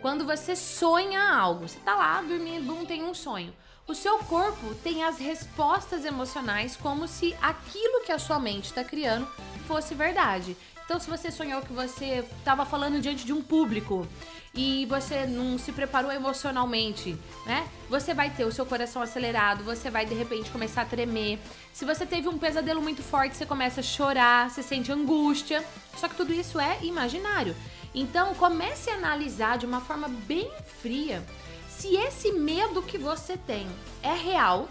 Quando 0.01 0.25
você 0.25 0.55
sonha 0.55 1.21
algo, 1.21 1.67
você 1.67 1.79
tá 1.81 1.95
lá 1.95 2.21
dormindo, 2.23 2.67
bum, 2.67 2.85
tem 2.85 3.03
um 3.03 3.15
sonho. 3.15 3.53
O 3.87 3.95
seu 3.95 4.19
corpo 4.19 4.75
tem 4.77 5.03
as 5.03 5.19
respostas 5.19 6.05
emocionais 6.05 6.77
como 6.77 7.09
se 7.09 7.35
aquilo 7.41 8.05
que 8.05 8.13
a 8.13 8.19
sua 8.19 8.39
mente 8.39 8.67
está 8.67 8.85
criando 8.85 9.27
fosse 9.67 9.95
verdade. 9.95 10.57
Então, 10.85 11.01
se 11.01 11.09
você 11.09 11.31
sonhou 11.31 11.63
que 11.63 11.73
você 11.73 12.25
estava 12.39 12.65
falando 12.65 13.01
diante 13.01 13.25
de 13.25 13.33
um 13.33 13.43
público 13.43 14.07
e 14.55 14.87
você 14.87 15.27
não 15.27 15.59
se 15.59 15.73
preparou 15.73 16.11
emocionalmente, 16.11 17.17
né? 17.47 17.69
Você 17.89 18.13
vai 18.15 18.31
ter 18.31 18.45
o 18.45 18.53
seu 18.53 18.67
coração 18.67 19.03
acelerado, 19.03 19.63
você 19.65 19.91
vai 19.91 20.07
de 20.07 20.15
repente 20.15 20.51
começar 20.51 20.83
a 20.83 20.85
tremer. 20.85 21.39
Se 21.73 21.85
você 21.85 22.05
teve 22.05 22.29
um 22.29 22.39
pesadelo 22.39 22.83
muito 22.83 23.03
forte, 23.03 23.37
você 23.37 23.47
começa 23.47 23.81
a 23.81 23.83
chorar, 23.83 24.51
você 24.51 24.63
sente 24.63 24.91
angústia. 24.91 25.65
Só 25.97 26.09
que 26.09 26.17
tudo 26.17 26.33
isso 26.33 26.59
é 26.59 26.79
imaginário. 26.83 27.55
Então, 27.95 28.35
comece 28.35 28.91
a 28.91 28.95
analisar 28.95 29.59
de 29.59 29.67
uma 29.67 29.81
forma 29.81 30.09
bem 30.09 30.51
fria 30.81 31.25
se 31.69 31.97
esse 31.97 32.33
medo 32.33 32.83
que 32.83 32.99
você 32.99 33.37
tem 33.37 33.69
é 34.03 34.13
real 34.13 34.69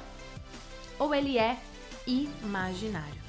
ou 0.99 1.15
ele 1.15 1.37
é 1.37 1.57
imaginário. 2.05 3.21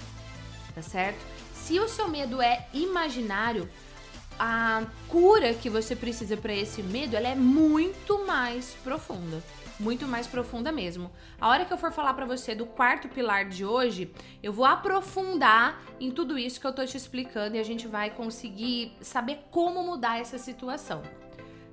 Tá 0.74 0.82
certo? 0.82 1.38
se 1.68 1.78
o 1.78 1.86
seu 1.86 2.08
medo 2.08 2.40
é 2.40 2.66
imaginário, 2.72 3.68
a 4.38 4.86
cura 5.08 5.52
que 5.52 5.68
você 5.68 5.96
precisa 5.96 6.36
para 6.36 6.54
esse 6.54 6.82
medo, 6.82 7.16
ela 7.16 7.28
é 7.28 7.34
muito 7.34 8.26
mais 8.26 8.76
profunda. 8.84 9.42
Muito 9.80 10.08
mais 10.08 10.26
profunda 10.26 10.72
mesmo. 10.72 11.10
A 11.40 11.48
hora 11.48 11.64
que 11.64 11.72
eu 11.72 11.78
for 11.78 11.92
falar 11.92 12.12
para 12.14 12.26
você 12.26 12.52
do 12.54 12.66
quarto 12.66 13.08
pilar 13.08 13.48
de 13.48 13.64
hoje, 13.64 14.12
eu 14.42 14.52
vou 14.52 14.64
aprofundar 14.64 15.80
em 16.00 16.10
tudo 16.10 16.36
isso 16.36 16.60
que 16.60 16.66
eu 16.66 16.72
tô 16.72 16.84
te 16.84 16.96
explicando 16.96 17.56
e 17.56 17.60
a 17.60 17.62
gente 17.62 17.86
vai 17.86 18.10
conseguir 18.10 18.92
saber 19.00 19.46
como 19.50 19.82
mudar 19.82 20.20
essa 20.20 20.36
situação. 20.36 21.02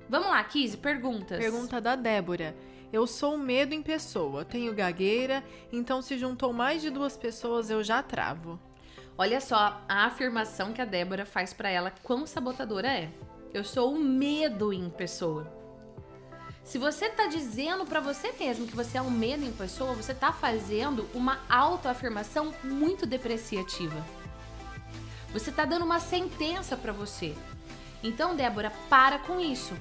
Vamos 0.08 0.28
lá, 0.28 0.42
Kizzy, 0.44 0.76
perguntas. 0.76 1.38
Pergunta 1.38 1.80
da 1.80 1.96
Débora. 1.96 2.54
Eu 2.92 3.08
sou 3.08 3.36
medo 3.36 3.74
em 3.74 3.82
pessoa, 3.82 4.44
tenho 4.44 4.72
gagueira, 4.72 5.42
então 5.72 6.00
se 6.00 6.16
juntou 6.16 6.52
mais 6.52 6.80
de 6.80 6.90
duas 6.90 7.16
pessoas 7.16 7.68
eu 7.68 7.82
já 7.82 8.00
travo. 8.02 8.60
Olha 9.18 9.40
só 9.40 9.82
a 9.88 10.04
afirmação 10.04 10.74
que 10.74 10.82
a 10.82 10.84
Débora 10.84 11.24
faz 11.24 11.54
para 11.54 11.70
ela 11.70 11.90
quão 12.02 12.26
sabotadora 12.26 12.88
é. 12.88 13.10
Eu 13.54 13.64
sou 13.64 13.94
o 13.94 13.98
medo 13.98 14.74
em 14.74 14.90
pessoa. 14.90 15.50
Se 16.62 16.76
você 16.76 17.08
tá 17.08 17.26
dizendo 17.26 17.86
para 17.86 17.98
você 17.98 18.32
mesmo 18.38 18.66
que 18.66 18.76
você 18.76 18.98
é 18.98 19.02
um 19.02 19.10
medo 19.10 19.42
em 19.42 19.52
pessoa, 19.52 19.94
você 19.94 20.12
tá 20.12 20.32
fazendo 20.32 21.08
uma 21.14 21.38
autoafirmação 21.48 22.52
muito 22.62 23.06
depreciativa. 23.06 24.04
Você 25.32 25.50
tá 25.50 25.64
dando 25.64 25.86
uma 25.86 26.00
sentença 26.00 26.76
para 26.76 26.92
você. 26.92 27.34
Então, 28.02 28.36
Débora, 28.36 28.70
para 28.90 29.18
com 29.18 29.40
isso. 29.40 29.74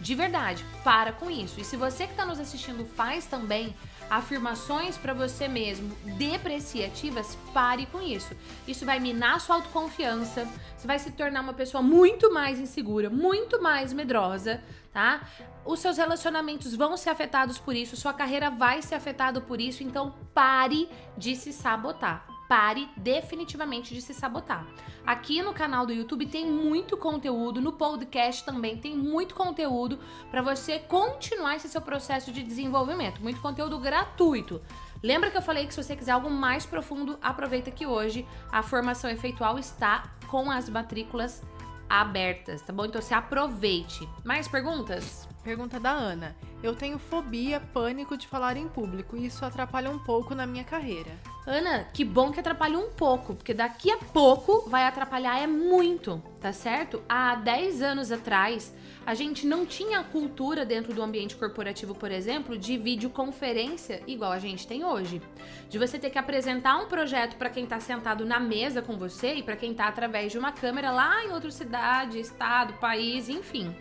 De 0.00 0.14
verdade, 0.14 0.66
para 0.84 1.12
com 1.12 1.30
isso. 1.30 1.58
E 1.58 1.64
se 1.64 1.76
você 1.76 2.06
que 2.06 2.12
está 2.12 2.26
nos 2.26 2.40
assistindo 2.40 2.84
faz 2.84 3.24
também 3.24 3.74
afirmações 4.16 4.98
para 4.98 5.14
você 5.14 5.48
mesmo 5.48 5.94
depreciativas, 6.18 7.36
pare 7.54 7.86
com 7.86 8.02
isso. 8.02 8.36
Isso 8.68 8.84
vai 8.84 9.00
minar 9.00 9.40
sua 9.40 9.56
autoconfiança, 9.56 10.46
você 10.76 10.86
vai 10.86 10.98
se 10.98 11.10
tornar 11.12 11.40
uma 11.40 11.54
pessoa 11.54 11.82
muito 11.82 12.32
mais 12.32 12.60
insegura, 12.60 13.08
muito 13.08 13.62
mais 13.62 13.92
medrosa, 13.92 14.62
tá? 14.92 15.26
Os 15.64 15.80
seus 15.80 15.96
relacionamentos 15.96 16.74
vão 16.74 16.96
ser 16.96 17.10
afetados 17.10 17.58
por 17.58 17.74
isso, 17.74 17.96
sua 17.96 18.12
carreira 18.12 18.50
vai 18.50 18.82
ser 18.82 18.96
afetada 18.96 19.40
por 19.40 19.60
isso, 19.60 19.82
então 19.82 20.14
pare 20.34 20.88
de 21.16 21.34
se 21.34 21.52
sabotar 21.52 22.31
pare 22.52 22.86
definitivamente 22.98 23.94
de 23.94 24.02
se 24.02 24.12
sabotar. 24.12 24.66
Aqui 25.06 25.40
no 25.40 25.54
canal 25.54 25.86
do 25.86 25.92
YouTube 25.94 26.26
tem 26.26 26.44
muito 26.44 26.98
conteúdo, 26.98 27.62
no 27.62 27.72
podcast 27.72 28.44
também 28.44 28.76
tem 28.76 28.94
muito 28.94 29.34
conteúdo 29.34 29.98
para 30.30 30.42
você 30.42 30.78
continuar 30.78 31.56
esse 31.56 31.66
seu 31.66 31.80
processo 31.80 32.30
de 32.30 32.42
desenvolvimento, 32.42 33.22
muito 33.22 33.40
conteúdo 33.40 33.78
gratuito. 33.78 34.60
Lembra 35.02 35.30
que 35.30 35.38
eu 35.38 35.40
falei 35.40 35.66
que 35.66 35.72
se 35.72 35.82
você 35.82 35.96
quiser 35.96 36.12
algo 36.12 36.28
mais 36.28 36.66
profundo, 36.66 37.18
aproveita 37.22 37.70
que 37.70 37.86
hoje 37.86 38.28
a 38.52 38.62
formação 38.62 39.08
efeitual 39.08 39.58
está 39.58 40.12
com 40.28 40.50
as 40.50 40.68
matrículas 40.68 41.42
abertas, 41.88 42.60
tá 42.60 42.70
bom? 42.70 42.84
Então 42.84 43.00
se 43.00 43.14
aproveite. 43.14 44.06
Mais 44.26 44.46
perguntas? 44.46 45.26
Pergunta 45.42 45.80
da 45.80 45.90
Ana. 45.90 46.36
Eu 46.62 46.76
tenho 46.76 46.98
fobia, 46.98 47.58
pânico 47.58 48.16
de 48.16 48.28
falar 48.28 48.56
em 48.56 48.68
público 48.68 49.16
e 49.16 49.26
isso 49.26 49.44
atrapalha 49.44 49.90
um 49.90 49.98
pouco 49.98 50.34
na 50.34 50.46
minha 50.46 50.62
carreira. 50.62 51.10
Ana, 51.44 51.84
que 51.92 52.04
bom 52.04 52.30
que 52.30 52.38
atrapalha 52.38 52.78
um 52.78 52.90
pouco, 52.90 53.34
porque 53.34 53.52
daqui 53.52 53.90
a 53.90 53.98
pouco 53.98 54.70
vai 54.70 54.84
atrapalhar 54.86 55.40
é 55.40 55.46
muito, 55.48 56.22
tá 56.40 56.52
certo? 56.52 57.02
Há 57.08 57.34
10 57.34 57.82
anos 57.82 58.12
atrás, 58.12 58.72
a 59.04 59.14
gente 59.14 59.46
não 59.46 59.66
tinha 59.66 60.02
cultura 60.04 60.64
dentro 60.64 60.94
do 60.94 61.02
ambiente 61.02 61.34
corporativo, 61.34 61.94
por 61.94 62.10
exemplo, 62.10 62.56
de 62.56 62.76
videoconferência 62.76 64.02
igual 64.06 64.30
a 64.30 64.38
gente 64.38 64.66
tem 64.66 64.84
hoje. 64.84 65.20
De 65.68 65.78
você 65.78 65.98
ter 65.98 66.10
que 66.10 66.18
apresentar 66.18 66.76
um 66.76 66.86
projeto 66.86 67.36
para 67.36 67.50
quem 67.50 67.66
tá 67.66 67.80
sentado 67.80 68.24
na 68.24 68.38
mesa 68.38 68.80
com 68.80 68.96
você 68.96 69.34
e 69.34 69.42
para 69.42 69.56
quem 69.56 69.74
tá 69.74 69.86
através 69.86 70.30
de 70.30 70.38
uma 70.38 70.52
câmera 70.52 70.90
lá 70.92 71.24
em 71.24 71.32
outra 71.32 71.50
cidade, 71.50 72.20
estado, 72.20 72.74
país, 72.74 73.28
enfim. 73.28 73.74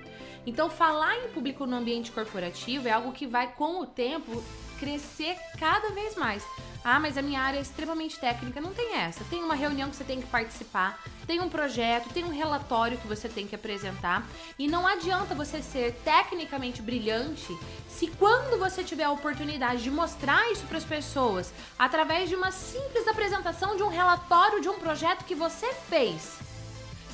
Então, 0.45 0.69
falar 0.69 1.15
em 1.17 1.29
público 1.29 1.67
no 1.67 1.75
ambiente 1.75 2.11
corporativo 2.11 2.87
é 2.87 2.91
algo 2.91 3.11
que 3.11 3.27
vai, 3.27 3.53
com 3.53 3.79
o 3.79 3.85
tempo, 3.85 4.43
crescer 4.79 5.37
cada 5.59 5.89
vez 5.91 6.15
mais. 6.15 6.43
Ah, 6.83 6.99
mas 6.99 7.15
a 7.15 7.21
minha 7.21 7.39
área 7.39 7.59
é 7.59 7.61
extremamente 7.61 8.19
técnica. 8.19 8.59
Não 8.59 8.73
tem 8.73 8.95
essa. 8.95 9.23
Tem 9.25 9.43
uma 9.43 9.53
reunião 9.53 9.89
que 9.91 9.95
você 9.95 10.03
tem 10.03 10.19
que 10.19 10.27
participar, 10.27 10.99
tem 11.25 11.39
um 11.39 11.49
projeto, 11.49 12.13
tem 12.13 12.23
um 12.23 12.29
relatório 12.29 12.97
que 12.97 13.07
você 13.07 13.29
tem 13.29 13.47
que 13.47 13.55
apresentar. 13.55 14.27
E 14.57 14.67
não 14.67 14.87
adianta 14.87 15.35
você 15.35 15.61
ser 15.61 15.93
tecnicamente 16.03 16.81
brilhante 16.81 17.57
se 17.87 18.07
quando 18.07 18.59
você 18.59 18.83
tiver 18.83 19.03
a 19.03 19.11
oportunidade 19.11 19.83
de 19.83 19.91
mostrar 19.91 20.51
isso 20.51 20.65
para 20.65 20.77
as 20.77 20.85
pessoas 20.85 21.53
através 21.77 22.29
de 22.29 22.35
uma 22.35 22.51
simples 22.51 23.07
apresentação 23.07 23.75
de 23.75 23.83
um 23.83 23.89
relatório 23.89 24.61
de 24.61 24.69
um 24.69 24.79
projeto 24.79 25.25
que 25.25 25.35
você 25.35 25.73
fez 25.89 26.39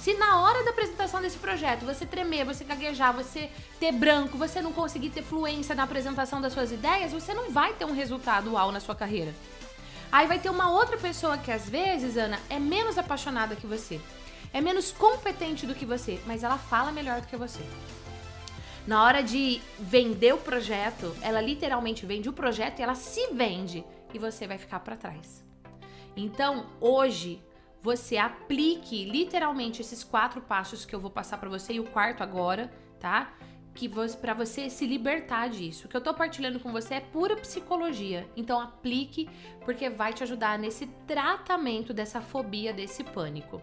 se 0.08 0.14
na 0.14 0.40
hora 0.40 0.64
da 0.64 0.70
apresentação 0.70 1.22
desse 1.22 1.38
projeto 1.38 1.84
você 1.86 2.06
tremer, 2.06 2.46
você 2.46 2.64
gaguejar, 2.64 3.14
você 3.14 3.50
ter 3.78 3.92
branco, 3.92 4.38
você 4.38 4.62
não 4.62 4.72
conseguir 4.72 5.10
ter 5.10 5.22
fluência 5.22 5.76
na 5.76 5.84
apresentação 5.84 6.40
das 6.40 6.54
suas 6.54 6.72
ideias, 6.72 7.12
você 7.12 7.34
não 7.34 7.52
vai 7.52 7.74
ter 7.74 7.84
um 7.84 7.92
resultado 7.92 8.54
uau 8.54 8.72
na 8.72 8.80
sua 8.80 8.96
carreira. 8.96 9.36
Aí 10.12 10.26
vai 10.28 10.40
ter 10.40 10.50
uma 10.50 10.72
outra 10.72 10.98
pessoa 10.98 11.38
que 11.38 11.52
às 11.52 11.70
vezes, 11.70 12.18
Ana, 12.18 12.40
é 12.50 12.58
menos 12.58 12.98
apaixonada 12.98 13.56
que 13.56 13.68
você, 13.68 14.00
é 14.54 14.62
menos 14.62 14.92
competente 14.92 15.66
do 15.66 15.76
que 15.76 15.86
você, 15.86 16.20
mas 16.26 16.44
ela 16.44 16.58
fala 16.58 16.92
melhor 16.92 17.22
do 17.22 17.28
que 17.28 17.36
você. 17.36 17.62
Na 18.88 19.04
hora 19.04 19.22
de 19.22 19.62
vender 19.78 20.34
o 20.34 20.38
projeto, 20.38 21.14
ela 21.22 21.42
literalmente 21.42 22.06
vende 22.06 22.30
o 22.30 22.34
projeto 22.34 22.80
e 22.80 22.84
ela 22.84 22.96
se 22.96 23.28
vende 23.34 23.84
e 24.14 24.18
você 24.18 24.48
vai 24.48 24.58
ficar 24.58 24.80
para 24.80 24.96
trás. 24.96 25.44
Então, 26.16 26.68
hoje, 26.80 27.44
você 27.84 28.18
aplique 28.18 29.04
literalmente 29.04 29.82
esses 29.82 30.06
quatro 30.06 30.42
passos 30.42 30.86
que 30.86 30.96
eu 30.96 31.02
vou 31.02 31.12
passar 31.12 31.38
para 31.38 31.50
você 31.50 31.74
e 31.74 31.80
o 31.82 31.84
quarto 31.84 32.24
agora, 32.24 32.72
tá? 33.00 33.34
Que 33.78 33.88
para 34.20 34.34
você 34.34 34.72
se 34.72 34.88
libertar 34.88 35.50
disso. 35.50 35.86
O 35.86 35.88
que 35.88 35.96
eu 35.96 36.02
tô 36.02 36.12
partilhando 36.12 36.60
com 36.60 36.72
você 36.72 36.96
é 36.96 37.00
pura 37.00 37.36
psicologia. 37.36 38.28
Então 38.36 38.60
aplique 38.60 39.30
porque 39.64 39.88
vai 39.88 40.14
te 40.14 40.24
ajudar 40.24 40.58
nesse 40.58 40.88
tratamento 41.06 41.94
dessa 41.94 42.20
fobia, 42.20 42.74
desse 42.74 43.04
pânico. 43.04 43.62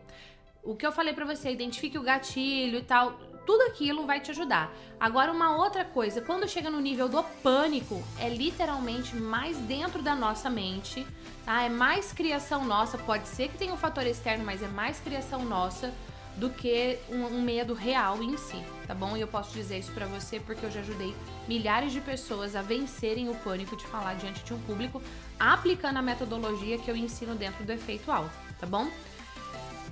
O 0.63 0.77
que 0.77 0.87
eu 0.87 0.93
falei 0.93 1.13
para 1.13 1.25
você, 1.25 1.51
identifique 1.51 1.99
o 1.99 2.03
gatilho 2.03 2.79
e 2.79 2.83
tal 2.83 3.19
tudo 3.45 3.63
aquilo 3.65 4.07
vai 4.07 4.21
te 4.21 4.31
ajudar. 4.31 4.73
Agora, 4.99 5.31
uma 5.31 5.55
outra 5.57 5.85
coisa, 5.85 6.23
quando 6.23 6.49
chega 6.49 6.71
no 6.71 6.81
nível 6.81 7.11
do 7.11 7.23
pânico, 7.43 8.03
é 8.19 8.29
literalmente 8.29 9.15
mais 9.15 9.59
dentro 9.59 10.01
da 10.01 10.15
nossa 10.15 10.49
mente, 10.49 11.07
tá? 11.45 11.63
É 11.63 11.69
mais 11.69 12.11
criação 12.11 12.65
nossa. 12.65 12.97
Pode 12.97 13.29
ser 13.29 13.49
que 13.49 13.59
tenha 13.59 13.75
um 13.75 13.77
fator 13.77 14.07
externo, 14.07 14.47
mas 14.47 14.63
é 14.63 14.69
mais 14.69 14.99
criação 14.99 15.45
nossa 15.45 15.93
do 16.37 16.51
que 16.51 16.99
um, 17.09 17.25
um 17.27 17.43
medo 17.43 17.75
real 17.75 18.23
em 18.23 18.37
si, 18.37 18.63
tá 18.87 18.95
bom? 18.95 19.17
E 19.17 19.21
eu 19.21 19.29
posso 19.29 19.53
dizer 19.53 19.79
isso 19.79 19.93
para 19.93 20.07
você 20.07 20.41
porque 20.41 20.67
eu 20.67 20.71
já 20.71 20.81
ajudei 20.81 21.15
milhares 21.47 21.93
de 21.93 22.01
pessoas 22.01 22.57
a 22.57 22.63
vencerem 22.63 23.29
o 23.29 23.35
pânico 23.37 23.77
de 23.77 23.87
falar 23.87 24.15
diante 24.15 24.43
de 24.43 24.53
um 24.53 24.61
público, 24.63 25.01
aplicando 25.39 25.99
a 25.99 26.03
metodologia 26.03 26.79
que 26.79 26.91
eu 26.91 26.97
ensino 26.97 27.35
dentro 27.35 27.65
do 27.65 27.73
efeito 27.73 28.11
alto, 28.11 28.33
tá 28.59 28.67
bom? 28.67 28.89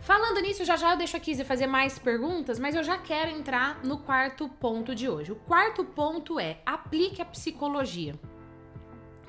Falando 0.03 0.41
nisso, 0.41 0.65
já 0.65 0.77
já 0.77 0.91
eu 0.91 0.97
deixo 0.97 1.17
a 1.17 1.21
Kizzy 1.21 1.45
fazer 1.45 1.69
mais 1.69 1.97
perguntas, 1.97 2.59
mas 2.59 2.75
eu 2.75 2.83
já 2.83 2.99
quero 2.99 3.31
entrar 3.31 3.85
no 3.85 3.99
quarto 3.99 4.49
ponto 4.49 4.97
de 4.97 5.09
hoje. 5.09 5.31
O 5.31 5.37
quarto 5.37 5.85
ponto 5.85 6.41
é 6.41 6.59
aplique 6.67 7.23
a 7.23 7.25
psicologia. 7.25 8.19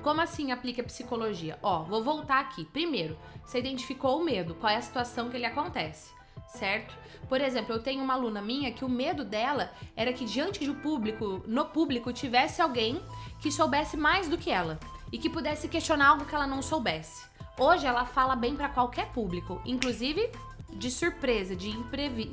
Como 0.02 0.20
assim 0.20 0.50
aplique 0.50 0.80
a 0.80 0.84
psicologia? 0.84 1.58
Ó, 1.62 1.84
vou 1.84 2.02
voltar 2.02 2.40
aqui. 2.40 2.64
Primeiro, 2.64 3.16
você 3.46 3.60
identificou 3.60 4.20
o 4.20 4.24
medo, 4.24 4.56
qual 4.56 4.72
é 4.72 4.76
a 4.76 4.82
situação 4.82 5.30
que 5.30 5.36
ele 5.36 5.46
acontece, 5.46 6.12
certo? 6.58 6.94
Por 7.28 7.40
exemplo, 7.40 7.74
eu 7.74 7.82
tenho 7.82 8.02
uma 8.02 8.14
aluna 8.14 8.40
minha 8.40 8.72
que 8.72 8.84
o 8.84 8.88
medo 8.88 9.24
dela 9.24 9.72
era 9.96 10.12
que 10.12 10.24
diante 10.24 10.66
do 10.66 10.74
público, 10.74 11.42
no 11.46 11.64
público, 11.66 12.12
tivesse 12.12 12.60
alguém 12.60 13.00
que 13.40 13.50
soubesse 13.50 13.96
mais 13.96 14.28
do 14.28 14.38
que 14.38 14.50
ela 14.50 14.78
e 15.12 15.18
que 15.18 15.30
pudesse 15.30 15.68
questionar 15.68 16.08
algo 16.08 16.24
que 16.24 16.34
ela 16.34 16.46
não 16.46 16.62
soubesse. 16.62 17.24
Hoje 17.58 17.86
ela 17.86 18.04
fala 18.04 18.34
bem 18.34 18.56
para 18.56 18.68
qualquer 18.68 19.06
público, 19.12 19.60
inclusive 19.64 20.30
de 20.72 20.90
surpresa, 20.90 21.54
de, 21.54 21.72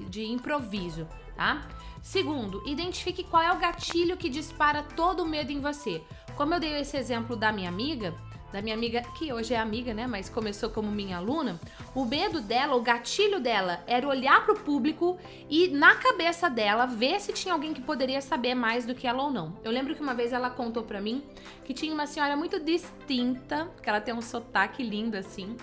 de 0.09 0.25
improviso, 0.25 1.07
tá? 1.35 1.67
Segundo, 2.01 2.63
identifique 2.67 3.23
qual 3.23 3.43
é 3.43 3.51
o 3.51 3.59
gatilho 3.59 4.17
que 4.17 4.29
dispara 4.29 4.81
todo 4.81 5.21
o 5.21 5.27
medo 5.27 5.51
em 5.51 5.59
você. 5.59 6.01
Como 6.35 6.53
eu 6.53 6.59
dei 6.59 6.79
esse 6.79 6.97
exemplo 6.97 7.35
da 7.35 7.51
minha 7.51 7.69
amiga, 7.69 8.15
da 8.51 8.61
minha 8.61 8.75
amiga, 8.75 9.01
que 9.17 9.31
hoje 9.31 9.53
é 9.53 9.59
amiga, 9.59 9.93
né, 9.93 10.07
mas 10.07 10.29
começou 10.29 10.69
como 10.69 10.91
minha 10.91 11.17
aluna, 11.17 11.59
o 11.95 12.05
medo 12.05 12.41
dela, 12.41 12.75
o 12.75 12.81
gatilho 12.81 13.39
dela 13.39 13.83
era 13.87 14.07
olhar 14.07 14.43
para 14.43 14.53
o 14.53 14.59
público 14.59 15.17
e 15.49 15.69
na 15.69 15.95
cabeça 15.95 16.49
dela 16.49 16.85
ver 16.85 17.19
se 17.19 17.33
tinha 17.33 17.53
alguém 17.53 17.73
que 17.73 17.81
poderia 17.81 18.21
saber 18.21 18.55
mais 18.55 18.85
do 18.85 18.93
que 18.93 19.07
ela 19.07 19.23
ou 19.23 19.31
não. 19.31 19.57
Eu 19.63 19.71
lembro 19.71 19.95
que 19.95 20.01
uma 20.01 20.13
vez 20.13 20.33
ela 20.33 20.49
contou 20.49 20.83
para 20.83 21.01
mim 21.01 21.23
que 21.63 21.73
tinha 21.73 21.93
uma 21.93 22.05
senhora 22.05 22.35
muito 22.35 22.59
distinta, 22.59 23.69
que 23.81 23.89
ela 23.89 24.01
tem 24.01 24.13
um 24.13 24.21
sotaque 24.21 24.83
lindo 24.83 25.17
assim, 25.17 25.55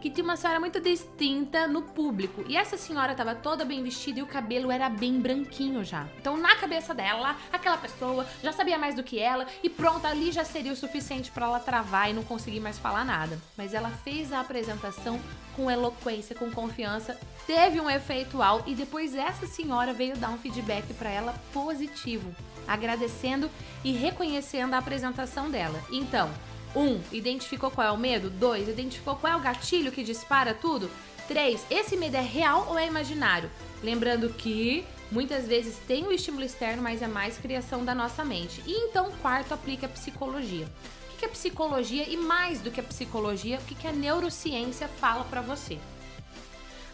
que 0.00 0.10
tinha 0.10 0.24
uma 0.24 0.36
senhora 0.36 0.60
muito 0.60 0.80
distinta 0.80 1.66
no 1.66 1.82
público. 1.82 2.44
E 2.48 2.56
essa 2.56 2.76
senhora 2.76 3.12
estava 3.12 3.34
toda 3.34 3.64
bem 3.64 3.82
vestida 3.82 4.20
e 4.20 4.22
o 4.22 4.26
cabelo 4.26 4.70
era 4.70 4.88
bem 4.88 5.18
branquinho 5.20 5.84
já. 5.84 6.06
Então, 6.18 6.36
na 6.36 6.54
cabeça 6.56 6.94
dela, 6.94 7.36
aquela 7.52 7.76
pessoa 7.76 8.26
já 8.42 8.52
sabia 8.52 8.78
mais 8.78 8.94
do 8.94 9.02
que 9.02 9.18
ela 9.18 9.46
e 9.62 9.68
pronto, 9.68 10.06
ali 10.06 10.32
já 10.32 10.44
seria 10.44 10.72
o 10.72 10.76
suficiente 10.76 11.30
para 11.30 11.46
ela 11.46 11.60
travar 11.60 12.10
e 12.10 12.12
não 12.12 12.24
conseguir 12.24 12.60
mais 12.60 12.78
falar 12.78 13.04
nada. 13.04 13.38
Mas 13.56 13.74
ela 13.74 13.90
fez 13.90 14.32
a 14.32 14.40
apresentação 14.40 15.20
com 15.56 15.70
eloquência, 15.70 16.36
com 16.36 16.50
confiança, 16.52 17.18
teve 17.46 17.80
um 17.80 17.90
efeito 17.90 18.40
ao 18.40 18.62
e 18.66 18.76
depois 18.76 19.16
essa 19.16 19.46
senhora 19.46 19.92
veio 19.92 20.16
dar 20.16 20.30
um 20.30 20.38
feedback 20.38 20.94
para 20.94 21.10
ela 21.10 21.34
positivo, 21.52 22.32
agradecendo 22.66 23.50
e 23.84 23.90
reconhecendo 23.90 24.74
a 24.74 24.78
apresentação 24.78 25.50
dela. 25.50 25.80
Então, 25.90 26.30
um, 26.74 27.00
identificou 27.12 27.70
qual 27.70 27.86
é 27.86 27.90
o 27.90 27.98
medo? 27.98 28.30
Dois, 28.30 28.68
identificou 28.68 29.16
qual 29.16 29.32
é 29.32 29.36
o 29.36 29.40
gatilho 29.40 29.92
que 29.92 30.02
dispara 30.02 30.54
tudo? 30.54 30.90
Três, 31.26 31.64
esse 31.70 31.96
medo 31.96 32.16
é 32.16 32.22
real 32.22 32.66
ou 32.68 32.78
é 32.78 32.86
imaginário? 32.86 33.50
Lembrando 33.82 34.30
que 34.30 34.84
muitas 35.10 35.46
vezes 35.46 35.78
tem 35.86 36.06
o 36.06 36.12
estímulo 36.12 36.44
externo, 36.44 36.82
mas 36.82 37.02
é 37.02 37.06
mais 37.06 37.38
criação 37.38 37.84
da 37.84 37.94
nossa 37.94 38.24
mente. 38.24 38.62
E 38.66 38.72
então, 38.88 39.12
quarto, 39.22 39.52
aplica 39.52 39.86
a 39.86 39.90
psicologia. 39.90 40.66
O 41.12 41.16
que 41.18 41.24
é 41.24 41.28
psicologia 41.28 42.08
e 42.08 42.16
mais 42.16 42.60
do 42.60 42.70
que 42.70 42.80
a 42.80 42.84
psicologia, 42.84 43.58
o 43.58 43.64
que 43.64 43.86
a 43.86 43.92
neurociência 43.92 44.88
fala 44.88 45.24
para 45.24 45.40
você? 45.40 45.78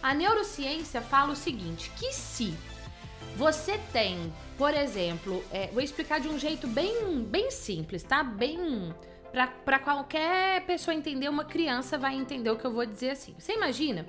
A 0.03 0.13
neurociência 0.15 1.01
fala 1.01 1.33
o 1.33 1.37
seguinte: 1.37 1.91
que 1.97 2.13
se 2.13 2.55
você 3.37 3.79
tem, 3.93 4.33
por 4.57 4.73
exemplo, 4.75 5.45
é, 5.51 5.69
vou 5.69 5.83
explicar 5.83 6.21
de 6.21 6.29
um 6.29 6.39
jeito 6.39 6.67
bem, 6.67 7.23
bem 7.23 7.51
simples, 7.51 8.03
tá? 8.03 8.23
Bem 8.23 8.95
para 9.65 9.79
qualquer 9.81 10.65
pessoa 10.65 10.95
entender, 10.95 11.29
uma 11.29 11.45
criança 11.45 11.99
vai 11.99 12.15
entender 12.15 12.51
o 12.51 12.57
que 12.57 12.65
eu 12.65 12.73
vou 12.73 12.87
dizer 12.87 13.11
assim. 13.11 13.35
Você 13.37 13.53
imagina 13.55 14.07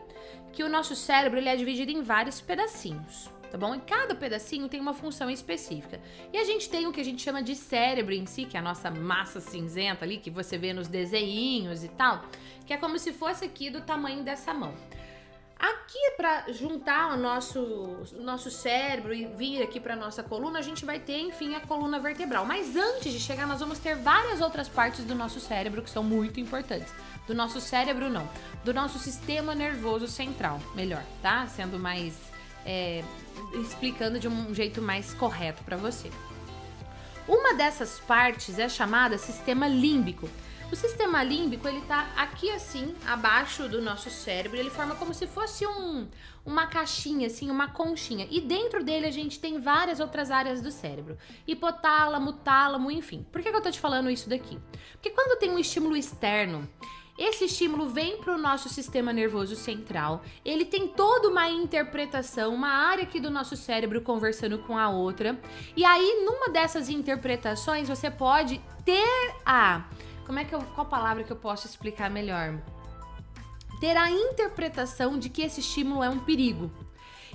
que 0.53 0.63
o 0.63 0.69
nosso 0.69 0.95
cérebro 0.95 1.39
ele 1.39 1.49
é 1.49 1.55
dividido 1.55 1.91
em 1.91 2.01
vários 2.01 2.39
pedacinhos, 2.39 3.29
tá 3.51 3.57
bom? 3.57 3.73
E 3.73 3.79
cada 3.79 4.13
pedacinho 4.13 4.69
tem 4.69 4.79
uma 4.79 4.93
função 4.93 5.29
específica. 5.29 5.99
E 6.31 6.37
a 6.37 6.43
gente 6.43 6.69
tem 6.69 6.85
o 6.85 6.91
que 6.91 7.01
a 7.01 7.03
gente 7.03 7.21
chama 7.21 7.41
de 7.41 7.55
cérebro 7.55 8.13
em 8.13 8.25
si, 8.27 8.45
que 8.45 8.55
é 8.55 8.59
a 8.59 8.63
nossa 8.63 8.91
massa 8.91 9.39
cinzenta 9.39 10.05
ali, 10.05 10.17
que 10.17 10.29
você 10.29 10.57
vê 10.57 10.73
nos 10.73 10.87
desenhinhos 10.87 11.83
e 11.83 11.89
tal, 11.89 12.23
que 12.65 12.73
é 12.73 12.77
como 12.77 12.99
se 12.99 13.11
fosse 13.11 13.43
aqui 13.43 13.69
do 13.69 13.81
tamanho 13.81 14.23
dessa 14.23 14.53
mão. 14.53 14.73
Aqui, 15.65 16.11
para 16.15 16.51
juntar 16.51 17.15
o 17.15 17.17
nosso, 17.17 18.05
nosso 18.19 18.51
cérebro 18.51 19.11
e 19.11 19.25
vir 19.25 19.63
aqui 19.63 19.79
para 19.79 19.95
nossa 19.95 20.21
coluna, 20.21 20.59
a 20.59 20.61
gente 20.61 20.85
vai 20.85 20.99
ter, 20.99 21.17
enfim, 21.17 21.55
a 21.55 21.59
coluna 21.59 21.97
vertebral. 21.97 22.45
Mas 22.45 22.75
antes 22.75 23.11
de 23.11 23.19
chegar, 23.19 23.47
nós 23.47 23.61
vamos 23.61 23.79
ter 23.79 23.95
várias 23.95 24.41
outras 24.41 24.69
partes 24.69 25.03
do 25.03 25.15
nosso 25.15 25.39
cérebro 25.39 25.81
que 25.81 25.89
são 25.89 26.03
muito 26.03 26.39
importantes. 26.39 26.93
Do 27.25 27.33
nosso 27.33 27.59
cérebro, 27.59 28.11
não. 28.11 28.29
Do 28.63 28.75
nosso 28.75 28.99
sistema 28.99 29.55
nervoso 29.55 30.07
central, 30.07 30.61
melhor, 30.75 31.03
tá? 31.19 31.47
Sendo 31.47 31.79
mais. 31.79 32.13
É, 32.63 33.03
explicando 33.59 34.19
de 34.19 34.27
um 34.27 34.53
jeito 34.53 34.83
mais 34.83 35.15
correto 35.15 35.63
para 35.63 35.77
você. 35.77 36.11
Uma 37.27 37.55
dessas 37.55 37.99
partes 38.01 38.59
é 38.59 38.69
chamada 38.69 39.17
sistema 39.17 39.67
límbico. 39.67 40.29
O 40.71 40.75
sistema 40.75 41.23
límbico, 41.23 41.67
ele 41.67 41.81
tá 41.81 42.09
aqui 42.17 42.49
assim, 42.49 42.95
abaixo 43.05 43.69
do 43.69 43.81
nosso 43.81 44.09
cérebro, 44.09 44.57
ele 44.57 44.69
forma 44.69 44.95
como 44.95 45.13
se 45.13 45.27
fosse 45.27 45.65
um, 45.65 46.07
uma 46.45 46.65
caixinha, 46.65 47.27
assim, 47.27 47.51
uma 47.51 47.69
conchinha. 47.69 48.27
E 48.31 48.41
dentro 48.41 48.83
dele 48.83 49.05
a 49.05 49.11
gente 49.11 49.39
tem 49.39 49.59
várias 49.59 49.99
outras 49.99 50.31
áreas 50.31 50.61
do 50.61 50.71
cérebro. 50.71 51.17
Hipotálamo, 51.47 52.33
tálamo, 52.33 52.89
enfim. 52.89 53.25
Por 53.31 53.41
que, 53.41 53.51
que 53.51 53.55
eu 53.55 53.61
tô 53.61 53.71
te 53.71 53.79
falando 53.79 54.09
isso 54.09 54.27
daqui? 54.27 54.59
Porque 54.93 55.11
quando 55.11 55.39
tem 55.39 55.51
um 55.51 55.59
estímulo 55.59 55.95
externo, 55.95 56.67
esse 57.17 57.45
estímulo 57.45 57.87
vem 57.87 58.17
para 58.17 58.35
o 58.35 58.37
nosso 58.37 58.67
sistema 58.67 59.13
nervoso 59.13 59.55
central. 59.55 60.21
Ele 60.43 60.65
tem 60.65 60.87
toda 60.87 61.29
uma 61.29 61.47
interpretação, 61.49 62.53
uma 62.53 62.67
área 62.67 63.03
aqui 63.03 63.21
do 63.21 63.31
nosso 63.31 63.55
cérebro 63.55 64.01
conversando 64.01 64.57
com 64.59 64.77
a 64.77 64.89
outra. 64.89 65.39
E 65.77 65.85
aí, 65.85 66.25
numa 66.25 66.49
dessas 66.49 66.89
interpretações, 66.89 67.87
você 67.87 68.11
pode 68.11 68.59
ter 68.83 69.35
a. 69.45 69.85
Como 70.25 70.39
é 70.39 70.45
que 70.45 70.53
eu. 70.53 70.61
Qual 70.73 70.87
palavra 70.87 71.23
que 71.23 71.31
eu 71.31 71.37
posso 71.37 71.67
explicar 71.67 72.09
melhor? 72.09 72.59
Ter 73.79 73.95
a 73.97 74.09
interpretação 74.09 75.17
de 75.17 75.29
que 75.29 75.41
esse 75.41 75.59
estímulo 75.59 76.03
é 76.03 76.09
um 76.09 76.19
perigo. 76.19 76.71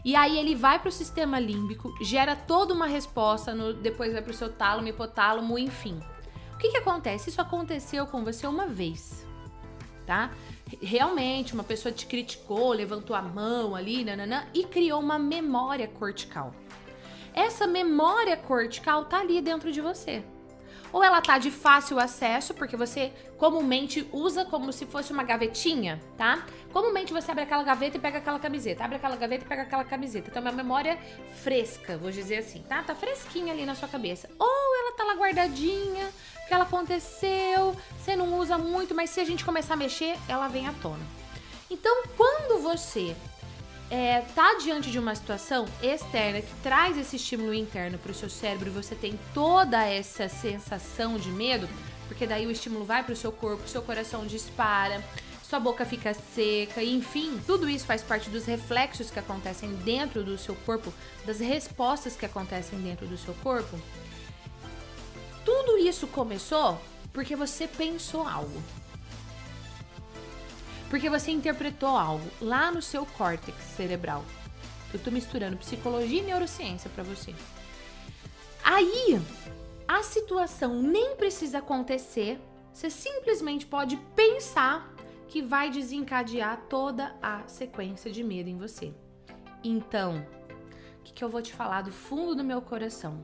E 0.05 0.16
aí 0.16 0.38
ele 0.38 0.55
vai 0.55 0.79
para 0.79 0.88
o 0.88 0.92
sistema 0.92 1.38
límbico, 1.38 1.92
gera 2.03 2.35
toda 2.35 2.72
uma 2.72 2.87
resposta, 2.87 3.55
no, 3.55 3.74
depois 3.74 4.12
vai 4.12 4.22
para 4.22 4.31
o 4.31 4.35
seu 4.35 4.50
tálamo, 4.50 4.88
hipotálamo, 4.88 5.59
enfim. 5.59 6.00
O 6.55 6.57
que, 6.57 6.70
que 6.70 6.79
acontece? 6.79 7.29
Isso 7.29 7.40
aconteceu 7.40 8.07
com 8.07 8.24
você 8.24 8.46
uma 8.46 8.66
vez 8.66 9.26
tá? 10.11 10.29
Realmente, 10.83 11.55
uma 11.55 11.62
pessoa 11.62 11.92
te 11.92 12.05
criticou, 12.05 12.72
levantou 12.72 13.14
a 13.14 13.22
mão 13.22 13.76
ali, 13.76 14.05
nananã, 14.05 14.44
e 14.53 14.64
criou 14.64 14.98
uma 14.98 15.20
memória 15.20 15.87
cortical. 15.87 16.53
Essa 17.33 17.64
memória 17.64 18.37
cortical 18.37 19.05
tá 19.05 19.20
ali 19.20 19.40
dentro 19.40 19.70
de 19.70 19.81
você. 19.81 20.24
Ou 20.92 21.03
ela 21.05 21.20
tá 21.20 21.38
de 21.38 21.50
fácil 21.50 21.98
acesso, 21.98 22.55
porque 22.55 22.76
você 22.76 23.12
comumente 23.38 24.09
usa 24.12 24.44
como 24.44 24.72
se 24.72 24.87
fosse 24.87 25.12
uma 25.12 25.22
gavetinha, 25.22 26.00
tá? 26.16 26.44
Comumente 26.72 27.12
você 27.12 27.31
abre 27.31 27.44
aquela 27.44 27.62
gaveta 27.62 27.96
e 27.96 28.00
pega 28.00 28.18
aquela 28.18 28.38
camiseta, 28.38 28.85
abre 28.85 28.96
aquela 28.96 29.16
gaveta 29.16 29.44
e 29.44 29.48
pega 29.48 29.62
aquela 29.62 29.85
camiseta. 29.85 30.31
Então, 30.31 30.42
é 30.42 30.46
uma 30.46 30.53
memória 30.53 30.98
fresca, 31.42 31.96
vou 31.96 32.11
dizer 32.11 32.38
assim, 32.38 32.62
tá? 32.62 32.83
Tá 32.83 32.94
fresquinha 32.94 33.53
ali 33.53 33.64
na 33.64 33.74
sua 33.74 33.88
cabeça. 33.88 34.29
Ou 34.38 34.76
ela 34.81 34.96
tá 34.96 35.05
lá 35.05 35.14
guardadinha, 35.14 36.11
que 36.46 36.55
ela 36.55 36.64
aconteceu, 36.64 37.76
você 37.98 38.16
não 38.16 38.38
usa 38.38 38.59
muito, 38.59 38.94
mas 38.94 39.11
se 39.11 39.20
a 39.20 39.24
gente 39.24 39.44
começar 39.44 39.74
a 39.74 39.76
mexer, 39.76 40.16
ela 40.29 40.48
vem 40.48 40.66
à 40.66 40.72
tona. 40.72 41.05
Então, 41.70 42.03
quando 42.16 42.61
você 42.62 43.14
é, 43.90 44.20
tá 44.35 44.57
diante 44.62 44.90
de 44.90 44.98
uma 44.98 45.14
situação 45.14 45.66
externa 45.83 46.40
que 46.40 46.55
traz 46.62 46.96
esse 46.96 47.16
estímulo 47.16 47.53
interno 47.53 47.98
para 47.98 48.12
o 48.12 48.14
seu 48.14 48.31
cérebro 48.31 48.68
e 48.68 48.72
você 48.72 48.94
tem 48.94 49.18
toda 49.35 49.85
essa 49.85 50.29
sensação 50.29 51.18
de 51.18 51.29
medo, 51.31 51.68
porque 52.07 52.26
daí 52.26 52.46
o 52.46 52.50
estímulo 52.50 52.85
vai 52.85 53.03
para 53.03 53.12
o 53.12 53.16
seu 53.16 53.33
corpo, 53.33 53.68
seu 53.68 53.83
coração 53.83 54.24
dispara, 54.24 55.05
sua 55.42 55.59
boca 55.59 55.85
fica 55.85 56.14
seca, 56.14 56.81
enfim, 56.81 57.40
tudo 57.44 57.68
isso 57.68 57.85
faz 57.85 58.05
parte 58.05 58.31
dos 58.31 58.44
reflexos 58.44 59.11
que 59.11 59.18
acontecem 59.18 59.74
dentro 59.74 60.22
do 60.22 60.38
seu 60.38 60.55
corpo, 60.55 60.94
das 61.26 61.40
respostas 61.40 62.14
que 62.14 62.24
acontecem 62.24 62.79
dentro 62.79 63.09
do 63.09 63.18
seu 63.18 63.35
corpo. 63.42 63.76
Tudo 65.44 65.76
isso 65.76 66.07
começou 66.07 66.81
porque 67.12 67.35
você 67.35 67.66
pensou 67.66 68.29
algo. 68.29 68.62
Porque 70.90 71.09
você 71.09 71.31
interpretou 71.31 71.96
algo 71.96 72.29
lá 72.42 72.72
no 72.72 72.83
seu 72.83 73.07
córtex 73.07 73.57
cerebral. 73.76 74.24
Eu 74.92 74.98
tô 74.98 75.12
misturando 75.12 75.57
psicologia 75.57 76.20
e 76.20 76.24
neurociência 76.26 76.90
para 76.90 77.05
você. 77.05 77.33
Aí, 78.62 79.22
a 79.87 80.03
situação 80.03 80.83
nem 80.83 81.14
precisa 81.14 81.59
acontecer, 81.59 82.40
você 82.72 82.90
simplesmente 82.90 83.66
pode 83.66 83.96
pensar 84.16 84.92
que 85.29 85.40
vai 85.40 85.70
desencadear 85.70 86.62
toda 86.68 87.14
a 87.22 87.46
sequência 87.46 88.11
de 88.11 88.24
medo 88.24 88.48
em 88.48 88.59
você. 88.59 88.92
Então, 89.62 90.26
o 90.98 91.03
que, 91.05 91.12
que 91.12 91.22
eu 91.22 91.29
vou 91.29 91.40
te 91.40 91.55
falar 91.55 91.83
do 91.83 91.92
fundo 91.92 92.35
do 92.35 92.42
meu 92.42 92.61
coração? 92.61 93.22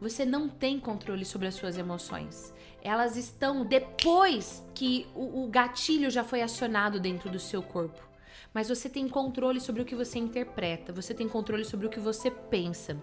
Você 0.00 0.24
não 0.24 0.48
tem 0.48 0.78
controle 0.78 1.24
sobre 1.24 1.48
as 1.48 1.54
suas 1.54 1.76
emoções. 1.76 2.52
Elas 2.82 3.16
estão 3.16 3.64
depois 3.64 4.64
que 4.74 5.06
o, 5.14 5.44
o 5.44 5.48
gatilho 5.48 6.10
já 6.10 6.22
foi 6.22 6.40
acionado 6.42 7.00
dentro 7.00 7.28
do 7.28 7.38
seu 7.38 7.62
corpo. 7.62 8.06
Mas 8.54 8.68
você 8.68 8.88
tem 8.88 9.08
controle 9.08 9.60
sobre 9.60 9.82
o 9.82 9.84
que 9.84 9.94
você 9.94 10.18
interpreta, 10.18 10.92
você 10.92 11.12
tem 11.12 11.28
controle 11.28 11.64
sobre 11.64 11.86
o 11.86 11.90
que 11.90 12.00
você 12.00 12.30
pensa. 12.30 12.96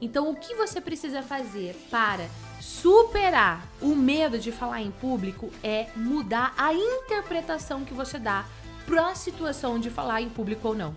Então, 0.00 0.30
o 0.30 0.36
que 0.36 0.54
você 0.54 0.80
precisa 0.80 1.22
fazer 1.22 1.74
para 1.90 2.28
superar 2.60 3.66
o 3.80 3.94
medo 3.94 4.38
de 4.38 4.52
falar 4.52 4.82
em 4.82 4.90
público 4.90 5.50
é 5.62 5.88
mudar 5.96 6.52
a 6.58 6.74
interpretação 6.74 7.84
que 7.84 7.94
você 7.94 8.18
dá 8.18 8.44
para 8.84 9.08
a 9.08 9.14
situação 9.14 9.78
de 9.78 9.88
falar 9.90 10.20
em 10.20 10.28
público 10.28 10.68
ou 10.68 10.74
não, 10.74 10.94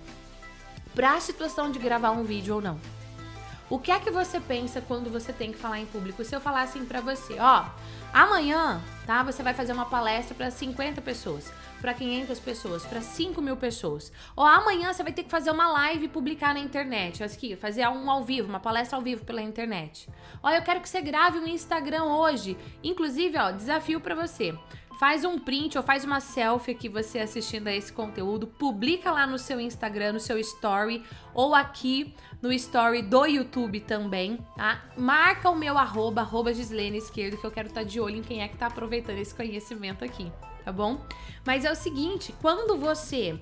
para 0.94 1.14
a 1.14 1.22
situação 1.22 1.72
de 1.72 1.80
gravar 1.80 2.12
um 2.12 2.24
vídeo 2.24 2.56
ou 2.56 2.62
não. 2.62 2.80
O 3.68 3.80
que 3.80 3.92
é 3.92 4.00
que 4.00 4.12
você 4.12 4.40
pensa 4.40 4.80
quando 4.80 5.10
você 5.10 5.34
tem 5.34 5.52
que 5.52 5.58
falar 5.58 5.80
em 5.80 5.88
público? 5.88 6.24
Se 6.24 6.36
eu 6.36 6.40
falar 6.40 6.62
assim 6.62 6.86
para 6.86 7.02
você, 7.02 7.38
ó, 7.40 7.66
amanhã, 8.14 8.80
tá? 9.08 9.24
Você 9.24 9.42
vai 9.42 9.56
fazer 9.56 9.74
uma 9.74 9.88
palestra 9.88 10.36
para 10.36 10.52
50 10.52 11.02
pessoas, 11.02 11.52
para 11.82 11.92
500 11.92 12.40
pessoas, 12.40 12.86
para 12.86 13.02
5 13.02 13.42
mil 13.42 13.58
pessoas. 13.58 14.12
Ou 14.36 14.46
amanhã 14.46 14.94
você 14.94 15.02
vai 15.02 15.12
ter 15.12 15.24
que 15.24 15.32
fazer 15.32 15.50
uma 15.50 15.68
live 15.68 16.06
e 16.06 16.10
publicar 16.10 16.54
na 16.54 16.60
internet, 16.60 17.24
aqui, 17.24 17.56
fazer 17.56 17.88
um 17.88 18.12
ao 18.12 18.24
vivo, 18.24 18.48
uma 18.48 18.60
palestra 18.60 18.98
ao 18.98 19.02
vivo 19.02 19.26
pela 19.26 19.42
internet. 19.42 20.08
Ó, 20.44 20.50
eu 20.52 20.62
quero 20.62 20.80
que 20.80 20.88
você 20.88 21.02
grave 21.02 21.40
um 21.40 21.48
Instagram 21.48 22.04
hoje. 22.04 22.56
Inclusive, 22.84 23.36
ó, 23.36 23.50
desafio 23.50 24.00
para 24.00 24.14
você. 24.14 24.54
Faz 25.00 25.26
um 25.26 25.38
print 25.38 25.78
ou 25.78 25.84
faz 25.84 26.06
uma 26.06 26.22
selfie 26.22 26.72
aqui 26.72 26.88
você 26.88 27.20
assistindo 27.20 27.68
a 27.68 27.74
esse 27.74 27.92
conteúdo, 27.92 28.48
publica 28.48 29.12
lá 29.12 29.28
no 29.28 29.38
seu 29.38 29.60
Instagram, 29.60 30.14
no 30.14 30.20
seu 30.22 30.40
story 30.40 31.04
ou 31.34 31.54
aqui 31.54 32.16
no 32.46 32.54
story 32.54 33.02
do 33.02 33.26
YouTube 33.26 33.80
também, 33.80 34.38
tá? 34.56 34.84
Marca 34.96 35.50
o 35.50 35.56
meu 35.56 35.80
arroba, 35.80 36.22
arroba 36.22 36.54
Gislene 36.54 37.00
Esquerdo, 37.00 37.38
que 37.38 37.46
eu 37.46 37.50
quero 37.50 37.70
estar 37.70 37.82
tá 37.82 37.88
de 37.88 38.00
olho 38.00 38.18
em 38.18 38.22
quem 38.22 38.44
é 38.44 38.48
que 38.48 38.56
tá 38.56 38.68
aproveitando 38.68 39.18
esse 39.18 39.34
conhecimento 39.34 40.06
aqui, 40.06 40.32
tá 40.64 40.72
bom? 40.72 41.04
Mas 41.44 41.66
é 41.66 41.72
o 41.72 41.76
seguinte, 41.76 42.36
quando 42.44 42.78
você 42.78 43.40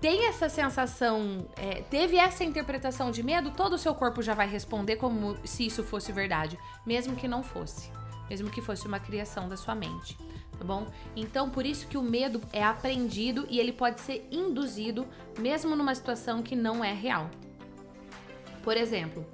tem 0.00 0.26
essa 0.26 0.48
sensação, 0.48 1.46
é, 1.56 1.82
teve 1.82 2.16
essa 2.16 2.42
interpretação 2.42 3.12
de 3.12 3.22
medo, 3.22 3.52
todo 3.52 3.74
o 3.74 3.78
seu 3.78 3.94
corpo 3.94 4.20
já 4.20 4.34
vai 4.34 4.48
responder 4.48 4.96
como 4.96 5.36
se 5.46 5.64
isso 5.64 5.84
fosse 5.84 6.10
verdade, 6.10 6.58
mesmo 6.84 7.14
que 7.14 7.28
não 7.28 7.44
fosse, 7.44 7.92
mesmo 8.28 8.50
que 8.50 8.60
fosse 8.60 8.88
uma 8.88 8.98
criação 8.98 9.48
da 9.48 9.56
sua 9.56 9.76
mente 9.76 10.18
tá 10.58 10.64
bom? 10.64 10.86
Então, 11.16 11.50
por 11.50 11.66
isso 11.66 11.88
que 11.88 11.98
o 11.98 12.02
medo 12.02 12.40
é 12.52 12.62
aprendido 12.62 13.46
e 13.50 13.58
ele 13.58 13.72
pode 13.72 14.00
ser 14.00 14.28
induzido 14.30 15.08
mesmo 15.38 15.74
numa 15.74 15.94
situação 15.94 16.40
que 16.40 16.54
não 16.54 16.84
é 16.84 16.92
real. 16.92 17.28
Por 18.62 18.76
exemplo, 18.76 19.26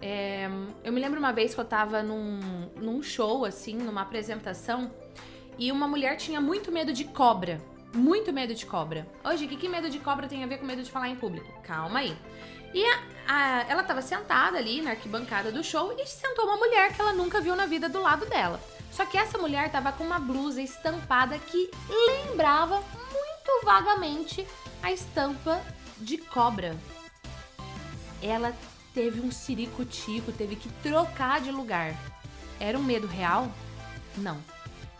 é, 0.00 0.48
eu 0.84 0.92
me 0.92 1.00
lembro 1.00 1.18
uma 1.18 1.32
vez 1.32 1.54
que 1.54 1.60
eu 1.60 1.64
tava 1.64 2.02
num, 2.02 2.70
num 2.76 3.02
show, 3.02 3.44
assim, 3.44 3.74
numa 3.74 4.02
apresentação, 4.02 4.92
e 5.58 5.72
uma 5.72 5.88
mulher 5.88 6.16
tinha 6.16 6.40
muito 6.40 6.70
medo 6.70 6.92
de 6.92 7.04
cobra. 7.04 7.60
Muito 7.94 8.32
medo 8.32 8.54
de 8.54 8.66
cobra. 8.66 9.08
Hoje, 9.24 9.46
o 9.46 9.48
que, 9.48 9.56
que 9.56 9.68
medo 9.68 9.88
de 9.88 9.98
cobra 9.98 10.28
tem 10.28 10.44
a 10.44 10.46
ver 10.46 10.58
com 10.58 10.66
medo 10.66 10.82
de 10.82 10.90
falar 10.90 11.08
em 11.08 11.16
público? 11.16 11.50
Calma 11.62 12.00
aí. 12.00 12.16
E 12.74 12.84
a, 12.84 12.98
a, 13.26 13.62
ela 13.68 13.82
tava 13.82 14.02
sentada 14.02 14.58
ali 14.58 14.82
na 14.82 14.90
arquibancada 14.90 15.50
do 15.50 15.64
show 15.64 15.94
e 15.98 16.06
sentou 16.06 16.44
uma 16.44 16.56
mulher 16.56 16.92
que 16.92 17.00
ela 17.00 17.12
nunca 17.12 17.40
viu 17.40 17.56
na 17.56 17.66
vida 17.66 17.88
do 17.88 18.00
lado 18.00 18.26
dela. 18.26 18.60
Só 18.92 19.06
que 19.06 19.16
essa 19.16 19.38
mulher 19.38 19.70
tava 19.70 19.90
com 19.92 20.04
uma 20.04 20.18
blusa 20.18 20.60
estampada 20.60 21.38
que 21.38 21.70
lembrava 21.88 22.76
muito 22.76 23.64
vagamente 23.64 24.46
a 24.82 24.92
estampa 24.92 25.60
de 25.96 26.18
cobra. 26.18 26.76
Ela 28.22 28.52
teve 28.94 29.20
um 29.20 29.30
ciricutico, 29.30 30.32
teve 30.32 30.56
que 30.56 30.68
trocar 30.82 31.40
de 31.40 31.50
lugar. 31.50 31.94
Era 32.60 32.78
um 32.78 32.82
medo 32.82 33.06
real? 33.06 33.50
Não. 34.16 34.38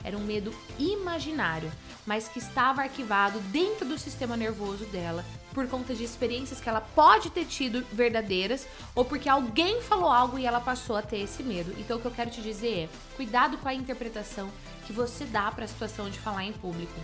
Era 0.05 0.17
um 0.17 0.25
medo 0.25 0.55
imaginário, 0.79 1.71
mas 2.07 2.29
que 2.29 2.39
estava 2.39 2.83
arquivado 2.83 3.41
dentro 3.41 3.87
do 3.87 3.99
sistema 3.99 4.37
nervoso 4.37 4.85
dela 4.87 5.25
por 5.53 5.67
conta 5.67 5.95
de 5.95 6.05
experiências 6.05 6.61
que 6.61 6.69
ela 6.69 6.81
pode 6.81 7.31
ter 7.31 7.45
tido 7.45 7.85
verdadeiras 7.93 8.67
ou 8.95 9.05
porque 9.05 9.29
alguém 9.29 9.83
falou 9.83 10.09
algo 10.09 10.39
e 10.39 10.47
ela 10.47 10.61
passou 10.61 10.97
a 10.97 11.03
ter 11.03 11.19
esse 11.19 11.43
medo. 11.43 11.75
Então 11.79 11.99
o 11.99 12.01
que 12.01 12.07
eu 12.07 12.13
quero 12.13 12.31
te 12.31 12.41
dizer 12.41 12.85
é: 12.85 12.89
cuidado 13.17 13.59
com 13.59 13.69
a 13.69 13.75
interpretação 13.75 14.49
que 14.87 14.93
você 14.93 15.25
dá 15.25 15.51
para 15.51 15.65
a 15.65 15.69
situação 15.69 16.09
de 16.09 16.19
falar 16.19 16.45
em 16.45 16.53
público. 16.53 16.95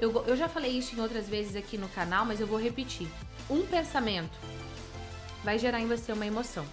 Eu, 0.00 0.24
eu 0.26 0.36
já 0.36 0.48
falei 0.48 0.72
isso 0.72 0.94
em 0.94 1.00
outras 1.00 1.28
vezes 1.28 1.54
aqui 1.54 1.76
no 1.78 1.88
canal, 1.88 2.24
mas 2.24 2.40
eu 2.40 2.46
vou 2.46 2.58
repetir. 2.58 3.08
Um 3.48 3.64
pensamento 3.66 4.38
vai 5.46 5.60
gerar 5.60 5.80
em 5.80 5.86
você 5.86 6.12
uma 6.12 6.26
emoção. 6.26 6.66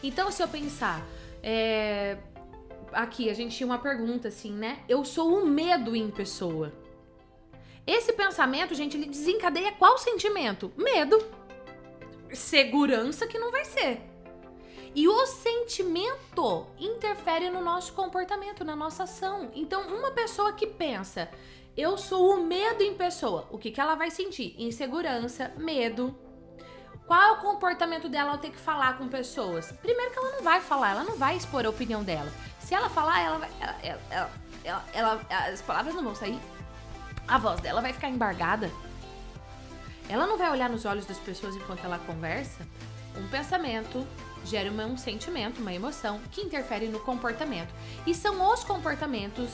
Então, 0.00 0.30
se 0.30 0.40
eu 0.40 0.46
pensar, 0.46 1.04
é... 1.42 2.18
aqui 2.92 3.28
a 3.28 3.34
gente 3.34 3.56
tinha 3.56 3.66
uma 3.66 3.80
pergunta 3.80 4.28
assim, 4.28 4.52
né? 4.52 4.78
Eu 4.88 5.04
sou 5.04 5.38
o 5.38 5.44
medo 5.44 5.96
em 5.96 6.08
pessoa. 6.08 6.72
Esse 7.84 8.12
pensamento, 8.12 8.76
gente, 8.76 8.96
ele 8.96 9.06
desencadeia 9.06 9.72
qual 9.72 9.98
sentimento? 9.98 10.72
Medo. 10.76 11.20
Segurança 12.32 13.26
que 13.26 13.40
não 13.40 13.50
vai 13.50 13.64
ser. 13.64 14.00
E 14.94 15.08
o 15.08 15.26
sentimento 15.26 16.66
interfere 16.78 17.50
no 17.50 17.60
nosso 17.60 17.92
comportamento, 17.92 18.64
na 18.64 18.76
nossa 18.76 19.02
ação. 19.02 19.50
Então, 19.52 19.80
uma 19.88 20.12
pessoa 20.12 20.52
que 20.52 20.66
pensa, 20.66 21.28
eu 21.76 21.98
sou 21.98 22.36
o 22.36 22.44
medo 22.44 22.84
em 22.84 22.94
pessoa, 22.94 23.48
o 23.50 23.58
que, 23.58 23.72
que 23.72 23.80
ela 23.80 23.96
vai 23.96 24.12
sentir? 24.12 24.54
Insegurança, 24.58 25.52
medo. 25.56 26.16
Qual 27.12 27.20
é 27.20 27.32
o 27.32 27.36
comportamento 27.36 28.08
dela 28.08 28.30
ao 28.30 28.38
ter 28.38 28.48
que 28.48 28.58
falar 28.58 28.96
com 28.96 29.06
pessoas? 29.06 29.70
Primeiro 29.82 30.10
que 30.12 30.18
ela 30.18 30.30
não 30.30 30.42
vai 30.42 30.62
falar, 30.62 30.92
ela 30.92 31.04
não 31.04 31.14
vai 31.14 31.36
expor 31.36 31.66
a 31.66 31.68
opinião 31.68 32.02
dela. 32.02 32.32
Se 32.58 32.74
ela 32.74 32.88
falar, 32.88 33.20
ela 33.20 33.36
vai. 33.36 33.50
Ela, 33.60 34.00
ela, 34.10 34.30
ela, 34.64 34.84
ela, 35.28 35.46
as 35.52 35.60
palavras 35.60 35.94
não 35.94 36.02
vão 36.02 36.14
sair. 36.14 36.40
A 37.28 37.36
voz 37.36 37.60
dela 37.60 37.82
vai 37.82 37.92
ficar 37.92 38.08
embargada. 38.08 38.70
Ela 40.08 40.26
não 40.26 40.38
vai 40.38 40.50
olhar 40.50 40.70
nos 40.70 40.86
olhos 40.86 41.04
das 41.04 41.18
pessoas 41.18 41.54
enquanto 41.54 41.84
ela 41.84 41.98
conversa. 41.98 42.66
Um 43.14 43.28
pensamento 43.28 44.06
gera 44.46 44.70
um 44.70 44.96
sentimento, 44.96 45.60
uma 45.60 45.74
emoção 45.74 46.18
que 46.30 46.40
interfere 46.40 46.88
no 46.88 46.98
comportamento. 46.98 47.74
E 48.06 48.14
são 48.14 48.40
os 48.50 48.64
comportamentos 48.64 49.50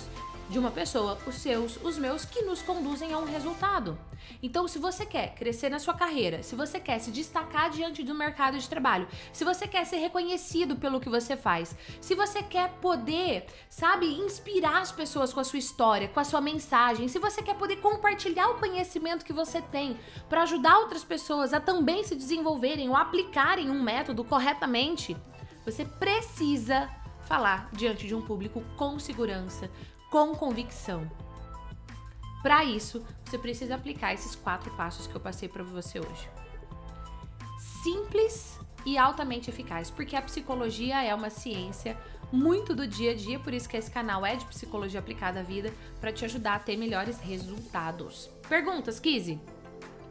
de 0.49 0.59
uma 0.59 0.71
pessoa, 0.71 1.19
os 1.27 1.35
seus, 1.35 1.77
os 1.83 1.99
meus, 1.99 2.25
que 2.25 2.43
nos 2.43 2.63
conduzem 2.63 3.13
a 3.13 3.19
um 3.19 3.25
resultado. 3.25 3.99
Então, 4.43 4.67
se 4.67 4.79
você 4.79 5.05
quer 5.05 5.35
crescer 5.35 5.69
na 5.69 5.79
sua 5.79 5.95
carreira, 5.95 6.43
se 6.43 6.55
você 6.55 6.81
quer 6.81 6.99
se 6.99 7.11
destacar 7.11 7.71
diante 7.71 8.03
do 8.03 8.15
mercado 8.15 8.59
de 8.59 8.69
trabalho, 8.69 9.09
se 9.33 9.45
você 9.45 9.67
quer 9.67 9.85
ser 9.85 9.97
reconhecido 9.97 10.77
pelo 10.77 11.01
que 11.01 11.09
você 11.09 11.37
faz, 11.37 11.77
se 12.01 12.15
você 12.15 12.43
quer 12.43 12.71
poder, 12.81 13.47
sabe, 13.69 14.07
inspirar 14.07 14.81
as 14.81 14.93
pessoas 14.93 15.33
com 15.33 15.41
a 15.41 15.45
sua 15.45 15.59
história, 15.59 16.09
com 16.09 16.21
a 16.21 16.25
sua 16.25 16.41
mensagem, 16.41 17.09
se 17.09 17.19
você 17.19 17.43
quer 17.43 17.55
poder 17.55 17.77
compartilhar 17.77 18.49
o 18.49 18.59
conhecimento 18.59 19.25
que 19.25 19.33
você 19.33 19.61
tem 19.61 19.99
para 20.29 20.43
ajudar 20.43 20.79
outras 20.79 21.05
pessoas 21.05 21.53
a 21.53 21.61
também 21.61 22.05
se 22.05 22.15
desenvolverem 22.15 22.89
ou 22.89 22.97
aplicarem 22.97 23.71
um 23.71 23.83
método 23.83 24.25
corretamente, 24.25 25.17
você 25.65 25.85
precisa 25.85 26.89
falar 27.25 27.69
diante 27.73 28.07
de 28.07 28.15
um 28.15 28.23
público 28.23 28.63
com 28.77 28.99
segurança, 28.99 29.71
com 30.11 30.35
convicção. 30.35 31.11
Para 32.42 32.64
isso, 32.64 33.05
você 33.25 33.37
precisa 33.37 33.75
aplicar 33.75 34.14
esses 34.14 34.35
quatro 34.35 34.71
passos 34.77 35.07
que 35.07 35.14
eu 35.14 35.21
passei 35.21 35.49
para 35.49 35.62
você 35.62 35.99
hoje. 35.99 36.29
Simples 37.83 38.59
e 38.87 38.97
altamente 38.97 39.51
eficaz, 39.51 39.90
porque 39.90 40.16
a 40.16 40.23
psicologia 40.23 41.03
é 41.03 41.14
uma 41.14 41.31
ciência 41.31 41.97
muito 42.31 42.75
do 42.75 42.87
dia 42.87 43.12
a 43.12 43.14
dia, 43.14 43.38
por 43.38 43.53
isso 43.53 43.68
que 43.68 43.77
esse 43.77 43.90
canal 43.90 44.25
é 44.25 44.37
de 44.37 44.44
psicologia 44.47 45.01
aplicada 45.01 45.40
à 45.40 45.42
vida 45.42 45.73
para 46.01 46.12
te 46.12 46.25
ajudar 46.25 46.55
a 46.55 46.59
ter 46.59 46.77
melhores 46.77 47.18
resultados. 47.21 48.31
Perguntas, 48.49 49.01
Kizzy? 49.01 49.40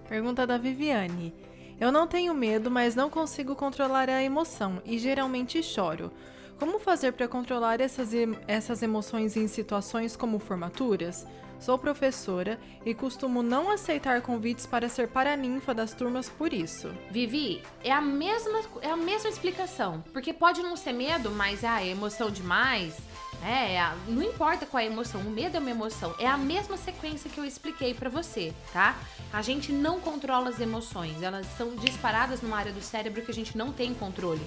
Pergunta 0.09 0.45
da 0.45 0.57
Viviane. 0.57 1.33
Eu 1.79 1.91
não 1.91 2.07
tenho 2.07 2.33
medo, 2.33 2.71
mas 2.71 2.95
não 2.95 3.09
consigo 3.09 3.55
controlar 3.55 4.09
a 4.09 4.23
emoção 4.23 4.81
e 4.83 4.97
geralmente 4.97 5.61
choro. 5.61 6.11
Como 6.59 6.79
fazer 6.79 7.13
para 7.13 7.27
controlar 7.27 7.79
essas, 7.79 8.09
essas 8.47 8.81
emoções 8.81 9.37
em 9.37 9.47
situações 9.47 10.15
como 10.15 10.39
formaturas? 10.39 11.25
Sou 11.59 11.77
professora 11.77 12.59
e 12.83 12.95
costumo 12.95 13.43
não 13.43 13.69
aceitar 13.69 14.21
convites 14.21 14.65
para 14.65 14.89
ser 14.89 15.07
paraninfa 15.07 15.73
das 15.73 15.93
turmas 15.93 16.29
por 16.29 16.51
isso. 16.53 16.91
Vivi, 17.11 17.63
é 17.83 17.91
a 17.91 18.01
mesma, 18.01 18.61
é 18.81 18.89
a 18.89 18.97
mesma 18.97 19.29
explicação. 19.29 20.03
Porque 20.11 20.33
pode 20.33 20.63
não 20.63 20.75
ser 20.75 20.93
medo, 20.93 21.29
mas 21.29 21.63
é 21.63 21.67
a 21.67 21.85
emoção 21.85 22.31
demais. 22.31 22.97
É, 23.43 23.73
é 23.73 23.79
a, 23.79 23.95
não 24.07 24.23
importa 24.23 24.65
qual 24.65 24.81
é 24.81 24.87
a 24.87 24.91
emoção, 24.91 25.21
o 25.21 25.29
medo 25.29 25.57
é 25.57 25.59
uma 25.59 25.69
emoção. 25.69 26.15
É 26.19 26.27
a 26.27 26.37
mesma 26.37 26.75
sequência 26.75 27.29
que 27.29 27.39
eu 27.39 27.45
expliquei 27.45 27.93
para 27.93 28.09
você, 28.09 28.51
tá? 28.73 28.97
A 29.31 29.43
gente 29.43 29.71
não 29.71 29.99
controla 29.99 30.49
as 30.49 30.59
emoções, 30.59 31.21
elas 31.21 31.45
são 31.55 31.75
disparadas 31.75 32.41
numa 32.41 32.57
área 32.57 32.71
do 32.71 32.81
cérebro 32.81 33.21
que 33.21 33.31
a 33.31 33.33
gente 33.33 33.55
não 33.55 33.71
tem 33.71 33.93
controle 33.93 34.41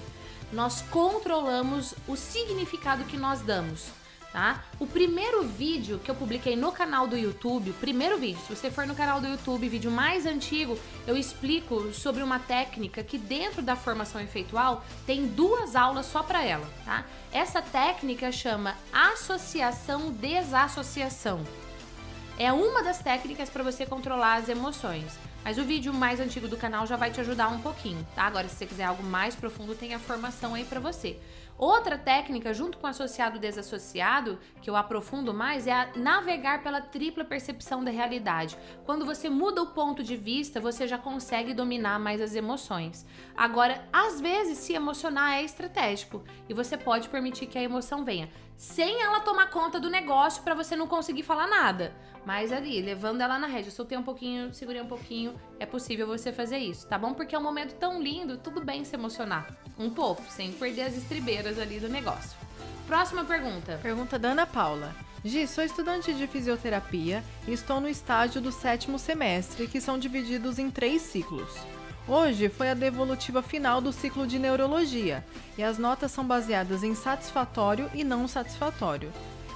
nós 0.51 0.81
controlamos 0.81 1.93
o 2.07 2.15
significado 2.15 3.05
que 3.05 3.17
nós 3.17 3.41
damos. 3.41 3.89
Tá? 4.31 4.63
O 4.79 4.87
primeiro 4.87 5.43
vídeo 5.43 5.99
que 5.99 6.09
eu 6.09 6.15
publiquei 6.15 6.55
no 6.55 6.71
canal 6.71 7.05
do 7.05 7.17
YouTube, 7.17 7.71
o 7.71 7.73
primeiro 7.73 8.17
vídeo, 8.17 8.39
se 8.39 8.55
você 8.55 8.71
for 8.71 8.87
no 8.87 8.95
canal 8.95 9.19
do 9.19 9.27
YouTube, 9.27 9.67
vídeo 9.67 9.91
mais 9.91 10.25
antigo, 10.25 10.79
eu 11.05 11.17
explico 11.17 11.93
sobre 11.93 12.23
uma 12.23 12.39
técnica 12.39 13.03
que 13.03 13.17
dentro 13.17 13.61
da 13.61 13.75
formação 13.75 14.21
efeitual 14.21 14.85
tem 15.05 15.27
duas 15.27 15.75
aulas 15.75 16.05
só 16.05 16.23
para 16.23 16.41
ela, 16.45 16.65
tá? 16.85 17.03
Essa 17.33 17.61
técnica 17.61 18.31
chama 18.31 18.77
associação 18.93 20.13
desassociação. 20.13 21.45
É 22.39 22.53
uma 22.53 22.81
das 22.81 22.99
técnicas 22.99 23.49
para 23.49 23.63
você 23.63 23.85
controlar 23.85 24.35
as 24.35 24.47
emoções. 24.47 25.11
Mas 25.43 25.57
o 25.57 25.63
vídeo 25.63 25.93
mais 25.93 26.19
antigo 26.19 26.47
do 26.47 26.55
canal 26.55 26.85
já 26.85 26.95
vai 26.95 27.09
te 27.09 27.19
ajudar 27.19 27.47
um 27.49 27.59
pouquinho, 27.59 28.05
tá? 28.15 28.23
Agora, 28.23 28.47
se 28.47 28.55
você 28.55 28.65
quiser 28.65 28.83
algo 28.83 29.03
mais 29.03 29.35
profundo, 29.35 29.75
tem 29.75 29.93
a 29.93 29.99
formação 29.99 30.53
aí 30.53 30.63
para 30.63 30.79
você. 30.79 31.19
Outra 31.57 31.97
técnica, 31.97 32.53
junto 32.53 32.77
com 32.77 32.87
associado 32.87 33.37
desassociado, 33.37 34.39
que 34.61 34.69
eu 34.69 34.75
aprofundo 34.75 35.33
mais, 35.33 35.67
é 35.67 35.91
navegar 35.95 36.63
pela 36.63 36.81
tripla 36.81 37.23
percepção 37.23 37.83
da 37.83 37.91
realidade. 37.91 38.57
Quando 38.85 39.05
você 39.05 39.29
muda 39.29 39.61
o 39.61 39.67
ponto 39.67 40.03
de 40.03 40.15
vista, 40.15 40.59
você 40.59 40.87
já 40.87 40.97
consegue 40.97 41.53
dominar 41.53 41.99
mais 41.99 42.21
as 42.21 42.35
emoções. 42.35 43.05
Agora, 43.35 43.83
às 43.91 44.21
vezes, 44.21 44.59
se 44.59 44.73
emocionar 44.73 45.33
é 45.33 45.43
estratégico 45.43 46.23
e 46.47 46.53
você 46.53 46.77
pode 46.77 47.09
permitir 47.09 47.47
que 47.47 47.57
a 47.57 47.63
emoção 47.63 48.03
venha 48.03 48.29
sem 48.61 49.01
ela 49.01 49.21
tomar 49.21 49.49
conta 49.49 49.79
do 49.79 49.89
negócio 49.89 50.43
para 50.43 50.53
você 50.53 50.75
não 50.75 50.85
conseguir 50.85 51.23
falar 51.23 51.47
nada. 51.47 51.95
Mas 52.23 52.51
ali, 52.51 52.79
levando 52.79 53.21
ela 53.21 53.39
na 53.39 53.47
rédea, 53.47 53.71
soltei 53.71 53.97
um 53.97 54.03
pouquinho, 54.03 54.53
segurei 54.53 54.79
um 54.79 54.85
pouquinho, 54.85 55.33
é 55.59 55.65
possível 55.65 56.05
você 56.05 56.31
fazer 56.31 56.59
isso, 56.59 56.85
tá 56.85 56.95
bom? 56.95 57.15
Porque 57.15 57.33
é 57.33 57.39
um 57.39 57.41
momento 57.41 57.73
tão 57.79 57.99
lindo, 57.99 58.37
tudo 58.37 58.63
bem 58.63 58.85
se 58.85 58.93
emocionar. 58.93 59.47
Um 59.79 59.89
pouco, 59.89 60.21
sem 60.29 60.51
perder 60.51 60.83
as 60.83 60.95
estribeiras 60.95 61.57
ali 61.57 61.79
do 61.79 61.89
negócio. 61.89 62.37
Próxima 62.85 63.25
pergunta. 63.25 63.79
Pergunta 63.81 64.19
da 64.19 64.29
Ana 64.29 64.45
Paula. 64.45 64.93
Gi, 65.25 65.47
sou 65.47 65.63
estudante 65.63 66.13
de 66.13 66.27
fisioterapia 66.27 67.23
e 67.47 67.53
estou 67.53 67.81
no 67.81 67.89
estágio 67.89 68.39
do 68.39 68.51
sétimo 68.51 68.99
semestre, 68.99 69.65
que 69.65 69.81
são 69.81 69.97
divididos 69.97 70.59
em 70.59 70.69
três 70.69 71.01
ciclos. 71.01 71.49
Hoje 72.13 72.49
foi 72.49 72.69
a 72.69 72.73
devolutiva 72.73 73.41
final 73.41 73.79
do 73.79 73.93
ciclo 73.93 74.27
de 74.27 74.37
neurologia 74.37 75.25
e 75.57 75.63
as 75.63 75.77
notas 75.77 76.11
são 76.11 76.27
baseadas 76.27 76.83
em 76.83 76.93
satisfatório 76.93 77.89
e 77.93 78.03
não 78.03 78.27
satisfatório. 78.27 79.09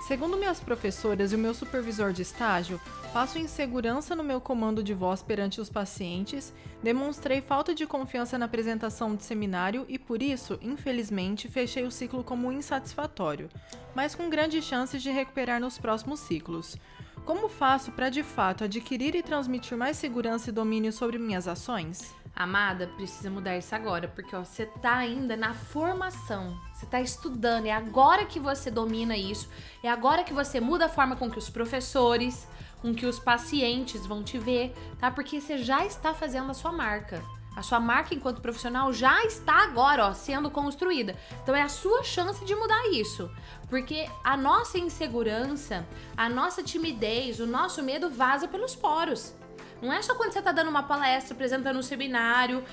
Segundo 0.07 0.37
minhas 0.37 0.61
professoras 0.61 1.33
e 1.33 1.35
o 1.35 1.37
meu 1.37 1.53
supervisor 1.53 2.13
de 2.13 2.21
estágio, 2.21 2.79
passo 3.11 3.37
insegurança 3.37 4.15
no 4.15 4.23
meu 4.23 4.39
comando 4.39 4.81
de 4.81 4.93
voz 4.93 5.21
perante 5.21 5.59
os 5.59 5.69
pacientes, 5.69 6.53
demonstrei 6.81 7.41
falta 7.41 7.75
de 7.75 7.85
confiança 7.85 8.37
na 8.37 8.45
apresentação 8.45 9.17
de 9.17 9.23
seminário 9.23 9.85
e, 9.89 9.99
por 9.99 10.21
isso, 10.21 10.57
infelizmente, 10.61 11.49
fechei 11.49 11.83
o 11.83 11.91
ciclo 11.91 12.23
como 12.23 12.53
insatisfatório, 12.53 13.49
mas 13.93 14.15
com 14.15 14.29
grandes 14.29 14.63
chances 14.63 15.03
de 15.03 15.09
recuperar 15.09 15.59
nos 15.59 15.77
próximos 15.77 16.21
ciclos. 16.21 16.77
Como 17.25 17.49
faço 17.49 17.91
para 17.91 18.07
de 18.09 18.23
fato 18.23 18.63
adquirir 18.63 19.13
e 19.13 19.21
transmitir 19.21 19.77
mais 19.77 19.97
segurança 19.97 20.51
e 20.51 20.53
domínio 20.53 20.93
sobre 20.93 21.19
minhas 21.19 21.49
ações? 21.49 22.14
Amada, 22.35 22.87
precisa 22.97 23.29
mudar 23.29 23.57
isso 23.57 23.73
agora, 23.73 24.09
porque 24.09 24.35
ó, 24.35 24.43
você 24.43 24.65
tá 24.65 24.97
ainda 24.97 25.37
na 25.37 25.53
formação, 25.53 26.59
você 26.73 26.85
tá 26.85 26.99
estudando, 26.99 27.67
é 27.67 27.71
agora 27.71 28.25
que 28.25 28.41
você 28.41 28.69
domina 28.69 29.15
isso, 29.15 29.49
é 29.81 29.89
agora 29.89 30.21
que 30.21 30.33
você 30.33 30.59
muda 30.59 30.87
a 30.87 30.89
forma 30.89 31.15
com 31.15 31.31
que 31.31 31.37
os 31.37 31.49
professores, 31.49 32.45
com 32.81 32.93
que 32.93 33.05
os 33.05 33.19
pacientes 33.19 34.05
vão 34.05 34.21
te 34.21 34.37
ver, 34.37 34.75
tá? 34.99 35.09
Porque 35.09 35.39
você 35.39 35.59
já 35.59 35.85
está 35.85 36.13
fazendo 36.13 36.51
a 36.51 36.53
sua 36.53 36.73
marca. 36.73 37.23
A 37.55 37.61
sua 37.61 37.79
marca 37.79 38.13
enquanto 38.13 38.41
profissional 38.41 38.91
já 38.91 39.23
está 39.23 39.63
agora, 39.63 40.07
ó, 40.07 40.13
sendo 40.13 40.51
construída. 40.51 41.15
Então 41.41 41.55
é 41.55 41.61
a 41.61 41.69
sua 41.69 42.03
chance 42.03 42.43
de 42.43 42.53
mudar 42.53 42.89
isso. 42.91 43.31
Porque 43.69 44.09
a 44.21 44.35
nossa 44.35 44.77
insegurança, 44.77 45.87
a 46.17 46.27
nossa 46.27 46.61
timidez, 46.61 47.39
o 47.39 47.47
nosso 47.47 47.81
medo 47.81 48.09
vaza 48.09 48.45
pelos 48.45 48.75
poros. 48.75 49.33
Não 49.81 49.91
é 49.91 50.01
só 50.01 50.15
quando 50.15 50.31
você 50.31 50.39
está 50.39 50.51
dando 50.51 50.69
uma 50.69 50.83
palestra, 50.83 51.33
apresentando 51.33 51.77
um 51.77 51.83
seminário, 51.83 52.63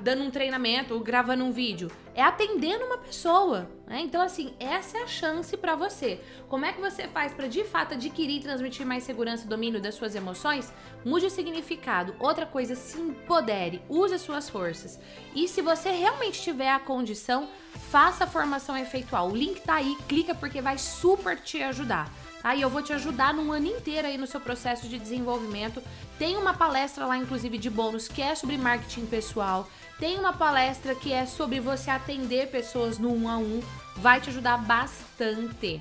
dando 0.00 0.22
um 0.22 0.30
treinamento 0.30 0.94
ou 0.94 1.00
gravando 1.00 1.44
um 1.44 1.52
vídeo. 1.52 1.90
É 2.14 2.22
atendendo 2.22 2.84
uma 2.84 2.98
pessoa. 2.98 3.68
Né? 3.86 4.00
Então, 4.00 4.22
assim, 4.22 4.54
essa 4.58 4.98
é 4.98 5.02
a 5.02 5.06
chance 5.06 5.56
para 5.56 5.74
você. 5.74 6.20
Como 6.48 6.64
é 6.64 6.72
que 6.72 6.80
você 6.80 7.08
faz 7.08 7.34
para 7.34 7.48
de 7.48 7.64
fato 7.64 7.94
adquirir 7.94 8.38
e 8.38 8.40
transmitir 8.40 8.86
mais 8.86 9.04
segurança 9.04 9.44
e 9.44 9.48
domínio 9.48 9.80
das 9.80 9.96
suas 9.96 10.14
emoções? 10.14 10.72
Mude 11.04 11.26
o 11.26 11.30
significado. 11.30 12.14
Outra 12.20 12.46
coisa, 12.46 12.74
se 12.74 12.98
empodere, 12.98 13.82
use 13.88 14.14
as 14.14 14.22
suas 14.22 14.48
forças. 14.48 14.98
E 15.34 15.48
se 15.48 15.60
você 15.60 15.90
realmente 15.90 16.40
tiver 16.40 16.70
a 16.70 16.78
condição, 16.78 17.48
faça 17.90 18.24
a 18.24 18.28
formação 18.28 18.76
efeitual. 18.76 19.28
O 19.28 19.36
link 19.36 19.60
tá 19.60 19.74
aí, 19.74 19.96
clica 20.08 20.34
porque 20.34 20.62
vai 20.62 20.78
super 20.78 21.38
te 21.40 21.62
ajudar. 21.62 22.10
Aí 22.44 22.60
eu 22.60 22.68
vou 22.68 22.82
te 22.82 22.92
ajudar 22.92 23.32
num 23.32 23.50
ano 23.50 23.68
inteiro 23.68 24.06
aí 24.06 24.18
no 24.18 24.26
seu 24.26 24.38
processo 24.38 24.86
de 24.86 24.98
desenvolvimento. 24.98 25.82
Tem 26.18 26.36
uma 26.36 26.52
palestra 26.52 27.06
lá, 27.06 27.16
inclusive, 27.16 27.56
de 27.56 27.70
bônus 27.70 28.06
que 28.06 28.20
é 28.20 28.34
sobre 28.34 28.58
marketing 28.58 29.06
pessoal. 29.06 29.66
Tem 29.98 30.18
uma 30.18 30.34
palestra 30.34 30.94
que 30.94 31.10
é 31.10 31.24
sobre 31.24 31.58
você 31.58 31.90
atender 31.90 32.50
pessoas 32.50 32.98
no 32.98 33.10
um 33.10 33.30
a 33.30 33.38
um. 33.38 33.62
Vai 33.96 34.20
te 34.20 34.28
ajudar 34.28 34.58
bastante. 34.58 35.80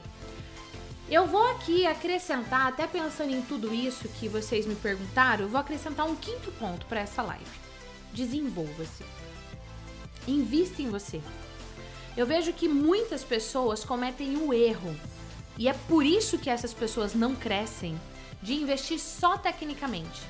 Eu 1.10 1.28
vou 1.28 1.45
aqui 1.52 1.86
acrescentar, 1.86 2.67
até 2.67 2.88
pensando 2.88 3.34
em 3.34 3.41
tudo 3.41 3.73
isso 3.73 4.08
que 4.08 4.30
vocês 4.30 4.65
me 4.65 4.76
perguntaram, 4.76 5.43
eu 5.43 5.49
vou 5.49 5.60
acrescentar 5.60 6.06
um 6.06 6.15
quinto 6.15 6.49
ponto 6.54 6.86
para 6.86 7.02
essa 7.02 7.21
live. 7.21 7.43
Desenvolva-se. 8.13 9.04
Invista 10.26 10.82
em 10.82 10.89
você. 10.89 11.21
Eu 12.15 12.26
vejo 12.26 12.54
que 12.54 12.69
muitas 12.69 13.21
pessoas 13.21 13.84
cometem 13.84 14.38
o 14.38 14.54
erro. 14.54 14.95
E 15.58 15.68
é 15.68 15.74
por 15.74 16.06
isso 16.06 16.38
que 16.38 16.50
essas 16.50 16.74
pessoas 16.74 17.13
não 17.13 17.36
crescem 17.36 18.00
de 18.42 18.54
investir 18.54 19.00
só 19.00 19.38
tecnicamente. 19.38 20.22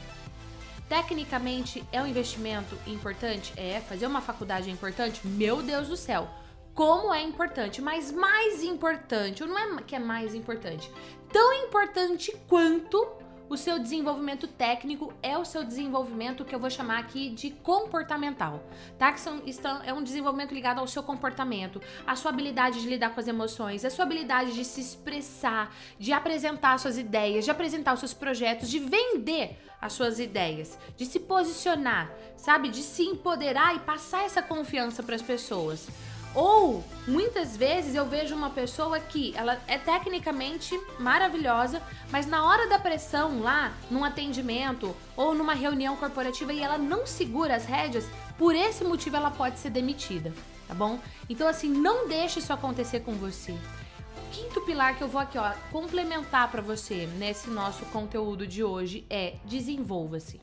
Tecnicamente 0.88 1.84
é 1.92 2.02
um 2.02 2.08
investimento 2.08 2.78
importante? 2.86 3.54
É. 3.58 3.82
Fazer 3.82 4.06
uma 4.06 4.22
faculdade 4.22 4.70
é 4.70 4.72
importante? 4.72 5.26
Meu 5.26 5.62
Deus 5.62 5.88
do 5.88 5.98
céu. 5.98 6.30
Como 6.74 7.14
é 7.14 7.22
importante, 7.22 7.82
mas 7.82 8.12
mais 8.12 8.64
importante, 8.64 9.44
ou 9.44 9.50
não 9.50 9.58
é 9.58 9.82
que 9.84 9.96
é 9.96 10.00
mais 10.00 10.34
importante, 10.34 10.92
tão 11.32 11.54
importante 11.66 12.36
quanto 12.48 13.23
o 13.54 13.58
seu 13.58 13.78
desenvolvimento 13.78 14.48
técnico 14.48 15.14
é 15.22 15.38
o 15.38 15.46
seu 15.46 15.64
desenvolvimento 15.64 16.44
que 16.44 16.56
eu 16.56 16.60
vou 16.60 16.72
chamar 16.72 16.98
aqui 16.98 17.30
de 17.30 17.52
comportamental, 17.52 18.64
tá? 18.98 19.12
Que 19.12 19.20
são, 19.20 19.44
estão, 19.46 19.80
é 19.84 19.94
um 19.94 20.02
desenvolvimento 20.02 20.56
ligado 20.56 20.80
ao 20.80 20.88
seu 20.88 21.04
comportamento, 21.04 21.80
a 22.06 22.16
sua 22.16 22.32
habilidade 22.32 22.82
de 22.82 22.90
lidar 22.90 23.12
com 23.14 23.20
as 23.20 23.28
emoções, 23.28 23.86
a 23.86 23.92
sua 23.92 24.06
habilidade 24.06 24.56
de 24.56 24.66
se 24.66 24.82
expressar, 24.82 25.72
de 26.00 26.12
apresentar 26.12 26.80
suas 26.80 26.98
ideias, 26.98 27.46
de 27.46 27.52
apresentar 27.52 27.94
os 27.94 28.00
seus 28.00 28.14
projetos, 28.14 28.72
de 28.72 28.80
vender 28.80 29.60
as 29.80 29.94
suas 29.94 30.20
ideias, 30.20 30.76
de 30.98 31.06
se 31.06 31.20
posicionar, 31.20 32.12
sabe? 32.36 32.70
De 32.70 32.82
se 32.82 33.04
empoderar 33.04 33.76
e 33.76 33.80
passar 33.82 34.24
essa 34.24 34.42
confiança 34.42 35.04
para 35.04 35.14
as 35.14 35.22
pessoas. 35.22 35.88
Ou 36.36 36.84
muitas 37.08 37.56
vezes 37.56 37.94
eu 37.94 38.06
vejo 38.08 38.36
uma 38.36 38.50
pessoa 38.50 39.00
que 39.00 39.36
ela 39.36 39.62
é 39.68 39.78
tecnicamente 39.78 40.80
maravilhosa, 41.00 41.82
mas 42.12 42.26
na 42.26 42.44
hora 42.46 42.68
da 42.68 42.80
pressão 42.80 43.42
lá, 43.42 43.74
num 43.90 44.04
atendimento 44.04 44.96
ou 45.16 45.36
numa 45.36 45.54
reunião 45.54 45.96
corporativa 45.96 46.52
e 46.52 46.62
ela 46.62 46.78
não 46.78 47.06
segura 47.06 47.56
as 47.56 47.66
rédeas, 47.66 48.08
por 48.38 48.56
esse 48.56 48.84
motivo 48.84 49.16
ela 49.16 49.30
pode 49.30 49.60
ser 49.60 49.70
demitida, 49.70 50.34
tá 50.68 50.74
bom? 50.74 51.00
Então 51.30 51.48
assim, 51.48 51.70
não 51.70 52.08
deixe 52.08 52.40
isso 52.40 52.52
acontecer 52.52 53.02
com 53.02 53.14
você. 53.14 53.52
O 53.52 54.32
quinto 54.32 54.62
pilar 54.62 54.98
que 54.98 55.04
eu 55.04 55.08
vou 55.08 55.22
aqui, 55.22 55.38
ó, 55.38 55.52
complementar 55.72 56.50
para 56.50 56.62
você 56.62 57.08
nesse 57.18 57.50
nosso 57.52 57.86
conteúdo 57.86 58.48
de 58.48 58.64
hoje 58.64 59.06
é 59.08 59.36
desenvolva-se. 59.46 60.42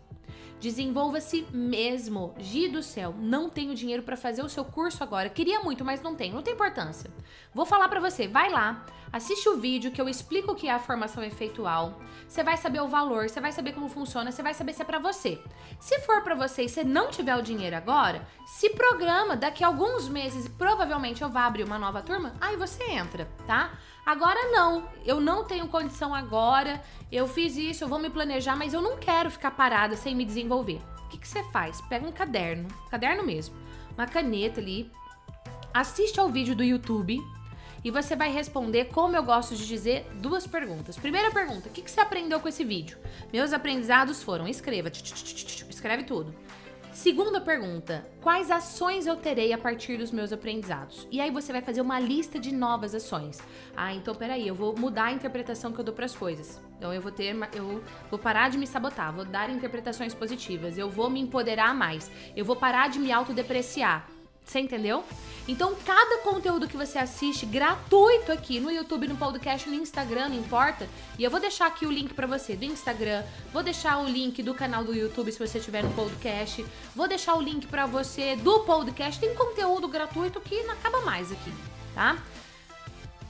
Desenvolva-se 0.60 1.46
mesmo. 1.52 2.34
Gi 2.38 2.68
do 2.68 2.82
céu, 2.82 3.14
não 3.18 3.48
tenho 3.48 3.74
dinheiro 3.74 4.02
para 4.02 4.16
fazer 4.16 4.42
o 4.42 4.48
seu 4.48 4.64
curso 4.64 5.02
agora. 5.02 5.30
Queria 5.30 5.60
muito, 5.60 5.84
mas 5.84 6.02
não 6.02 6.14
tenho. 6.14 6.34
Não 6.34 6.42
tem 6.42 6.52
importância. 6.52 7.10
Vou 7.54 7.64
falar 7.64 7.88
para 7.88 7.98
você, 7.98 8.28
vai 8.28 8.50
lá, 8.50 8.84
assiste 9.12 9.48
o 9.48 9.56
vídeo 9.56 9.90
que 9.90 10.00
eu 10.00 10.08
explico 10.08 10.52
o 10.52 10.54
que 10.54 10.68
é 10.68 10.72
a 10.72 10.78
formação 10.78 11.24
efeitual. 11.24 11.98
Você 12.28 12.44
vai 12.44 12.56
saber 12.56 12.80
o 12.80 12.88
valor, 12.88 13.28
você 13.28 13.40
vai 13.40 13.52
saber 13.52 13.72
como 13.72 13.88
funciona, 13.88 14.30
você 14.30 14.42
vai 14.42 14.54
saber 14.54 14.72
se 14.72 14.82
é 14.82 14.84
para 14.84 14.98
você. 14.98 15.42
Se 15.80 15.98
for 16.00 16.22
para 16.22 16.34
você 16.34 16.64
e 16.64 16.68
você 16.68 16.84
não 16.84 17.10
tiver 17.10 17.36
o 17.36 17.42
dinheiro 17.42 17.74
agora, 17.74 18.26
se 18.46 18.70
programa, 18.70 19.36
daqui 19.36 19.64
a 19.64 19.66
alguns 19.66 20.08
meses, 20.08 20.46
provavelmente 20.46 21.22
eu 21.22 21.28
vou 21.28 21.40
abrir 21.40 21.64
uma 21.64 21.78
nova 21.78 22.02
turma, 22.02 22.34
aí 22.40 22.56
você 22.56 22.84
entra, 22.84 23.28
tá? 23.46 23.72
Agora 24.04 24.50
não, 24.50 24.88
eu 25.04 25.20
não 25.20 25.44
tenho 25.44 25.68
condição 25.68 26.14
agora, 26.14 26.82
eu 27.12 27.28
fiz 27.28 27.56
isso, 27.56 27.84
eu 27.84 27.88
vou 27.88 27.98
me 27.98 28.10
planejar, 28.10 28.56
mas 28.56 28.72
eu 28.72 28.80
não 28.80 28.96
quero 28.96 29.30
ficar 29.30 29.50
parada 29.52 29.96
sem 29.96 30.14
me 30.14 30.24
desenvolver. 30.24 30.80
O 31.04 31.08
que, 31.08 31.18
que 31.18 31.28
você 31.28 31.42
faz? 31.50 31.80
Pega 31.82 32.06
um 32.06 32.12
caderno, 32.12 32.68
caderno 32.90 33.24
mesmo, 33.24 33.54
uma 33.96 34.06
caneta 34.06 34.60
ali, 34.60 34.90
assiste 35.72 36.18
ao 36.18 36.28
vídeo 36.28 36.54
do 36.54 36.64
YouTube 36.64 37.20
e 37.82 37.90
você 37.90 38.14
vai 38.14 38.30
responder, 38.30 38.86
como 38.86 39.16
eu 39.16 39.22
gosto 39.22 39.56
de 39.56 39.66
dizer, 39.66 40.06
duas 40.14 40.46
perguntas. 40.46 40.98
Primeira 40.98 41.30
pergunta: 41.30 41.68
o 41.68 41.72
que, 41.72 41.82
que 41.82 41.90
você 41.90 42.00
aprendeu 42.00 42.38
com 42.40 42.48
esse 42.48 42.62
vídeo? 42.62 42.98
Meus 43.32 43.52
aprendizados 43.52 44.22
foram: 44.22 44.46
escreva, 44.46 44.90
escreve 44.90 46.04
tudo. 46.04 46.34
Segunda 46.92 47.40
pergunta: 47.40 48.04
quais 48.20 48.50
ações 48.50 49.06
eu 49.06 49.16
terei 49.16 49.52
a 49.52 49.58
partir 49.58 49.96
dos 49.96 50.10
meus 50.10 50.32
aprendizados? 50.32 51.06
E 51.10 51.20
aí 51.20 51.30
você 51.30 51.52
vai 51.52 51.62
fazer 51.62 51.80
uma 51.80 52.00
lista 52.00 52.38
de 52.38 52.52
novas 52.52 52.94
ações. 52.94 53.40
Ah, 53.76 53.94
então 53.94 54.14
peraí, 54.14 54.46
eu 54.46 54.54
vou 54.54 54.76
mudar 54.76 55.04
a 55.04 55.12
interpretação 55.12 55.72
que 55.72 55.80
eu 55.80 55.84
dou 55.84 55.94
para 55.94 56.04
as 56.04 56.16
coisas. 56.16 56.60
Então 56.76 56.92
eu 56.92 57.00
vou 57.00 57.12
ter, 57.12 57.36
eu 57.54 57.82
vou 58.10 58.18
parar 58.18 58.50
de 58.50 58.58
me 58.58 58.66
sabotar, 58.66 59.14
vou 59.14 59.24
dar 59.24 59.50
interpretações 59.50 60.14
positivas, 60.14 60.76
eu 60.76 60.90
vou 60.90 61.08
me 61.08 61.20
empoderar 61.20 61.74
mais, 61.74 62.10
eu 62.34 62.44
vou 62.44 62.56
parar 62.56 62.88
de 62.88 62.98
me 62.98 63.12
autodepreciar. 63.12 64.08
Você 64.50 64.58
entendeu? 64.58 65.04
Então, 65.46 65.76
cada 65.86 66.18
conteúdo 66.22 66.66
que 66.66 66.76
você 66.76 66.98
assiste 66.98 67.46
gratuito 67.46 68.32
aqui 68.32 68.58
no 68.58 68.68
YouTube, 68.68 69.06
no 69.06 69.16
podcast, 69.16 69.68
no 69.68 69.76
Instagram, 69.76 70.30
não 70.30 70.36
importa. 70.36 70.88
E 71.16 71.22
eu 71.22 71.30
vou 71.30 71.38
deixar 71.38 71.68
aqui 71.68 71.86
o 71.86 71.90
link 71.90 72.12
para 72.14 72.26
você 72.26 72.56
do 72.56 72.64
Instagram, 72.64 73.22
vou 73.52 73.62
deixar 73.62 73.98
o 73.98 74.08
link 74.08 74.42
do 74.42 74.52
canal 74.52 74.82
do 74.82 74.92
YouTube 74.92 75.30
se 75.30 75.38
você 75.38 75.58
estiver 75.58 75.84
no 75.84 75.90
podcast, 75.90 76.66
vou 76.96 77.06
deixar 77.06 77.36
o 77.36 77.40
link 77.40 77.68
para 77.68 77.86
você 77.86 78.34
do 78.34 78.64
podcast. 78.64 79.20
Tem 79.20 79.32
conteúdo 79.36 79.86
gratuito 79.86 80.40
que 80.40 80.64
não 80.64 80.74
acaba 80.74 81.00
mais 81.02 81.30
aqui, 81.30 81.52
tá? 81.94 82.18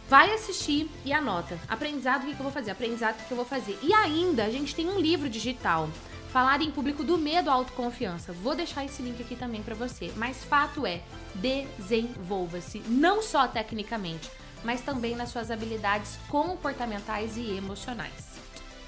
Vai 0.09 0.33
assistir 0.33 0.90
e 1.04 1.12
anota. 1.12 1.59
Aprendizado, 1.68 2.22
o 2.22 2.26
que, 2.28 2.35
que 2.35 2.40
eu 2.40 2.44
vou 2.44 2.52
fazer? 2.52 2.70
Aprendizado, 2.70 3.20
o 3.20 3.24
que 3.26 3.30
eu 3.30 3.37
vou 3.37 3.46
fazer? 3.46 3.78
E 3.83 3.92
ainda, 3.92 4.44
a 4.44 4.50
gente 4.50 4.74
tem 4.74 4.88
um 4.88 4.98
livro 4.98 5.28
digital 5.28 5.87
Falar 6.33 6.62
em 6.62 6.71
público 6.71 7.03
do 7.03 7.19
medo 7.19 7.51
à 7.51 7.55
autoconfiança. 7.55 8.33
Vou 8.33 8.55
deixar 8.55 8.85
esse 8.85 9.03
link 9.03 9.21
aqui 9.21 9.35
também 9.35 9.64
para 9.64 9.75
você. 9.75 10.12
Mas 10.14 10.45
fato 10.45 10.87
é, 10.87 11.03
desenvolva-se, 11.35 12.79
não 12.87 13.21
só 13.21 13.49
tecnicamente, 13.49 14.31
mas 14.62 14.81
também 14.81 15.16
nas 15.16 15.31
suas 15.31 15.51
habilidades 15.51 16.21
comportamentais 16.29 17.37
e 17.37 17.57
emocionais. 17.57 18.38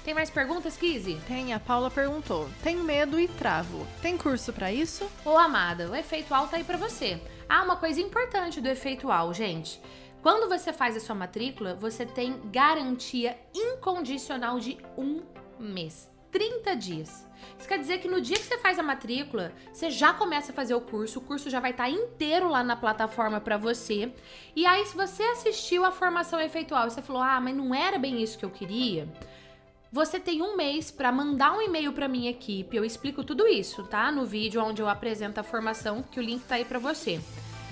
Tem 0.05 0.13
mais 0.13 0.29
perguntas, 0.29 0.77
Kizzy? 0.77 1.19
Tem, 1.27 1.53
a 1.53 1.59
Paula 1.59 1.91
perguntou. 1.91 2.49
Tenho 2.61 2.81
medo 2.81 3.19
e 3.19 3.27
travo. 3.27 3.85
Tem 4.01 4.17
curso 4.17 4.53
para 4.53 4.71
isso? 4.71 5.05
Ô, 5.25 5.37
amada, 5.37 5.89
o 5.89 5.95
efeitual 5.95 6.47
tá 6.47 6.55
aí 6.55 6.63
para 6.63 6.77
você. 6.77 7.21
Ah, 7.49 7.63
uma 7.63 7.75
coisa 7.75 7.99
importante 7.99 8.61
do 8.61 8.69
efeitual, 8.69 9.33
gente. 9.33 9.81
Quando 10.21 10.47
você 10.47 10.71
faz 10.71 10.95
a 10.95 11.01
sua 11.01 11.15
matrícula, 11.15 11.75
você 11.75 12.05
tem 12.05 12.39
garantia 12.45 13.37
incondicional 13.53 14.61
de 14.61 14.77
um 14.97 15.21
mês. 15.59 16.12
30 16.33 16.75
dias. 16.75 17.25
Isso 17.57 17.67
quer 17.67 17.77
dizer 17.77 17.99
que 17.99 18.09
no 18.09 18.19
dia 18.19 18.35
que 18.35 18.43
você 18.43 18.57
faz 18.57 18.79
a 18.79 18.83
matrícula, 18.83 19.53
você 19.71 19.89
já 19.89 20.13
começa 20.13 20.51
a 20.51 20.55
fazer 20.55 20.73
o 20.73 20.81
curso, 20.81 21.19
o 21.19 21.21
curso 21.21 21.49
já 21.49 21.59
vai 21.59 21.71
estar 21.71 21.89
inteiro 21.89 22.49
lá 22.49 22.63
na 22.63 22.75
plataforma 22.75 23.39
para 23.39 23.55
você. 23.55 24.11
E 24.55 24.65
aí, 24.65 24.85
se 24.85 24.95
você 24.95 25.23
assistiu 25.23 25.85
a 25.85 25.91
formação 25.91 26.41
efeitual 26.41 26.87
e 26.87 26.91
você 26.91 27.01
falou, 27.01 27.21
ah, 27.21 27.39
mas 27.39 27.55
não 27.55 27.73
era 27.73 27.97
bem 27.99 28.21
isso 28.21 28.37
que 28.37 28.43
eu 28.43 28.49
queria, 28.49 29.07
você 29.91 30.19
tem 30.19 30.41
um 30.41 30.57
mês 30.57 30.89
para 30.89 31.11
mandar 31.11 31.53
um 31.53 31.61
e-mail 31.61 31.93
para 31.93 32.07
minha 32.07 32.31
equipe. 32.31 32.75
Eu 32.75 32.83
explico 32.83 33.23
tudo 33.23 33.47
isso, 33.47 33.83
tá? 33.83 34.11
No 34.11 34.25
vídeo 34.25 34.61
onde 34.63 34.81
eu 34.81 34.89
apresento 34.89 35.39
a 35.39 35.43
formação, 35.43 36.01
que 36.01 36.19
o 36.19 36.23
link 36.23 36.43
tá 36.45 36.55
aí 36.55 36.65
para 36.65 36.79
você. 36.79 37.21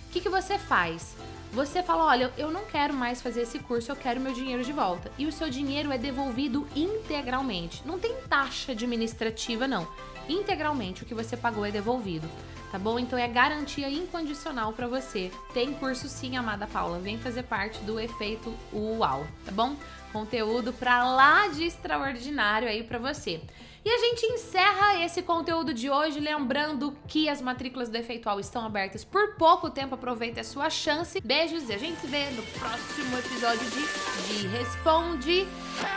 O 0.07 0.11
que, 0.11 0.21
que 0.21 0.29
você 0.29 0.59
faz? 0.59 1.17
Você 1.51 1.83
fala: 1.83 2.05
olha, 2.05 2.31
eu 2.37 2.49
não 2.49 2.65
quero 2.65 2.93
mais 2.93 3.21
fazer 3.21 3.41
esse 3.41 3.59
curso, 3.59 3.91
eu 3.91 3.95
quero 3.95 4.21
meu 4.21 4.33
dinheiro 4.33 4.63
de 4.63 4.71
volta. 4.71 5.11
E 5.17 5.25
o 5.25 5.31
seu 5.31 5.49
dinheiro 5.49 5.91
é 5.91 5.97
devolvido 5.97 6.65
integralmente. 6.75 7.85
Não 7.85 7.99
tem 7.99 8.15
taxa 8.29 8.71
administrativa, 8.71 9.67
não. 9.67 9.85
Integralmente 10.29 11.03
o 11.03 11.05
que 11.05 11.13
você 11.13 11.35
pagou 11.35 11.65
é 11.65 11.71
devolvido, 11.71 12.29
tá 12.71 12.79
bom? 12.79 12.97
Então 12.97 13.19
é 13.19 13.27
garantia 13.27 13.89
incondicional 13.89 14.71
para 14.71 14.87
você. 14.87 15.29
Tem 15.53 15.73
curso 15.73 16.07
sim, 16.07 16.37
amada 16.37 16.67
Paula. 16.67 16.99
Vem 16.99 17.17
fazer 17.17 17.43
parte 17.43 17.79
do 17.79 17.99
efeito 17.99 18.53
UAU, 18.71 19.27
tá 19.45 19.51
bom? 19.51 19.75
Conteúdo 20.13 20.71
para 20.71 21.03
lá 21.03 21.49
de 21.49 21.65
extraordinário 21.65 22.69
aí 22.69 22.83
para 22.83 22.97
você. 22.97 23.41
E 23.83 23.89
a 23.89 23.97
gente 23.97 24.25
encerra 24.27 25.03
esse 25.03 25.23
conteúdo 25.23 25.73
de 25.73 25.89
hoje 25.89 26.19
lembrando 26.19 26.95
que 27.07 27.27
as 27.27 27.41
matrículas 27.41 27.89
do 27.89 27.97
Efeitual 27.97 28.39
estão 28.39 28.63
abertas 28.63 29.03
por 29.03 29.35
pouco 29.35 29.71
tempo. 29.71 29.95
Aproveite 29.95 30.39
a 30.39 30.43
sua 30.43 30.69
chance. 30.69 31.19
Beijos 31.19 31.67
e 31.67 31.73
a 31.73 31.77
gente 31.77 31.99
se 31.99 32.07
vê 32.07 32.29
no 32.31 32.43
próximo 32.43 33.17
episódio 33.17 33.65
de, 33.71 34.41
de 34.41 34.47
Responde. 34.47 35.47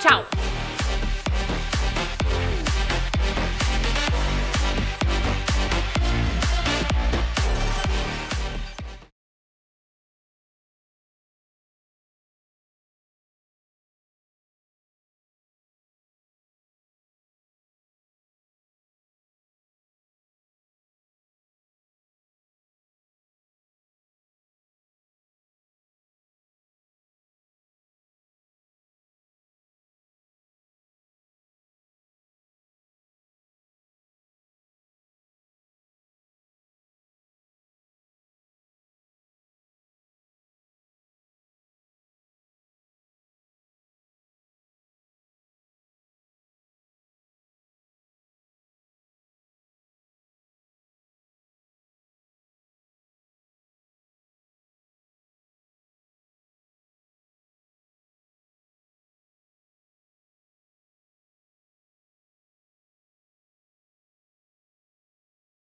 Tchau! 0.01 0.25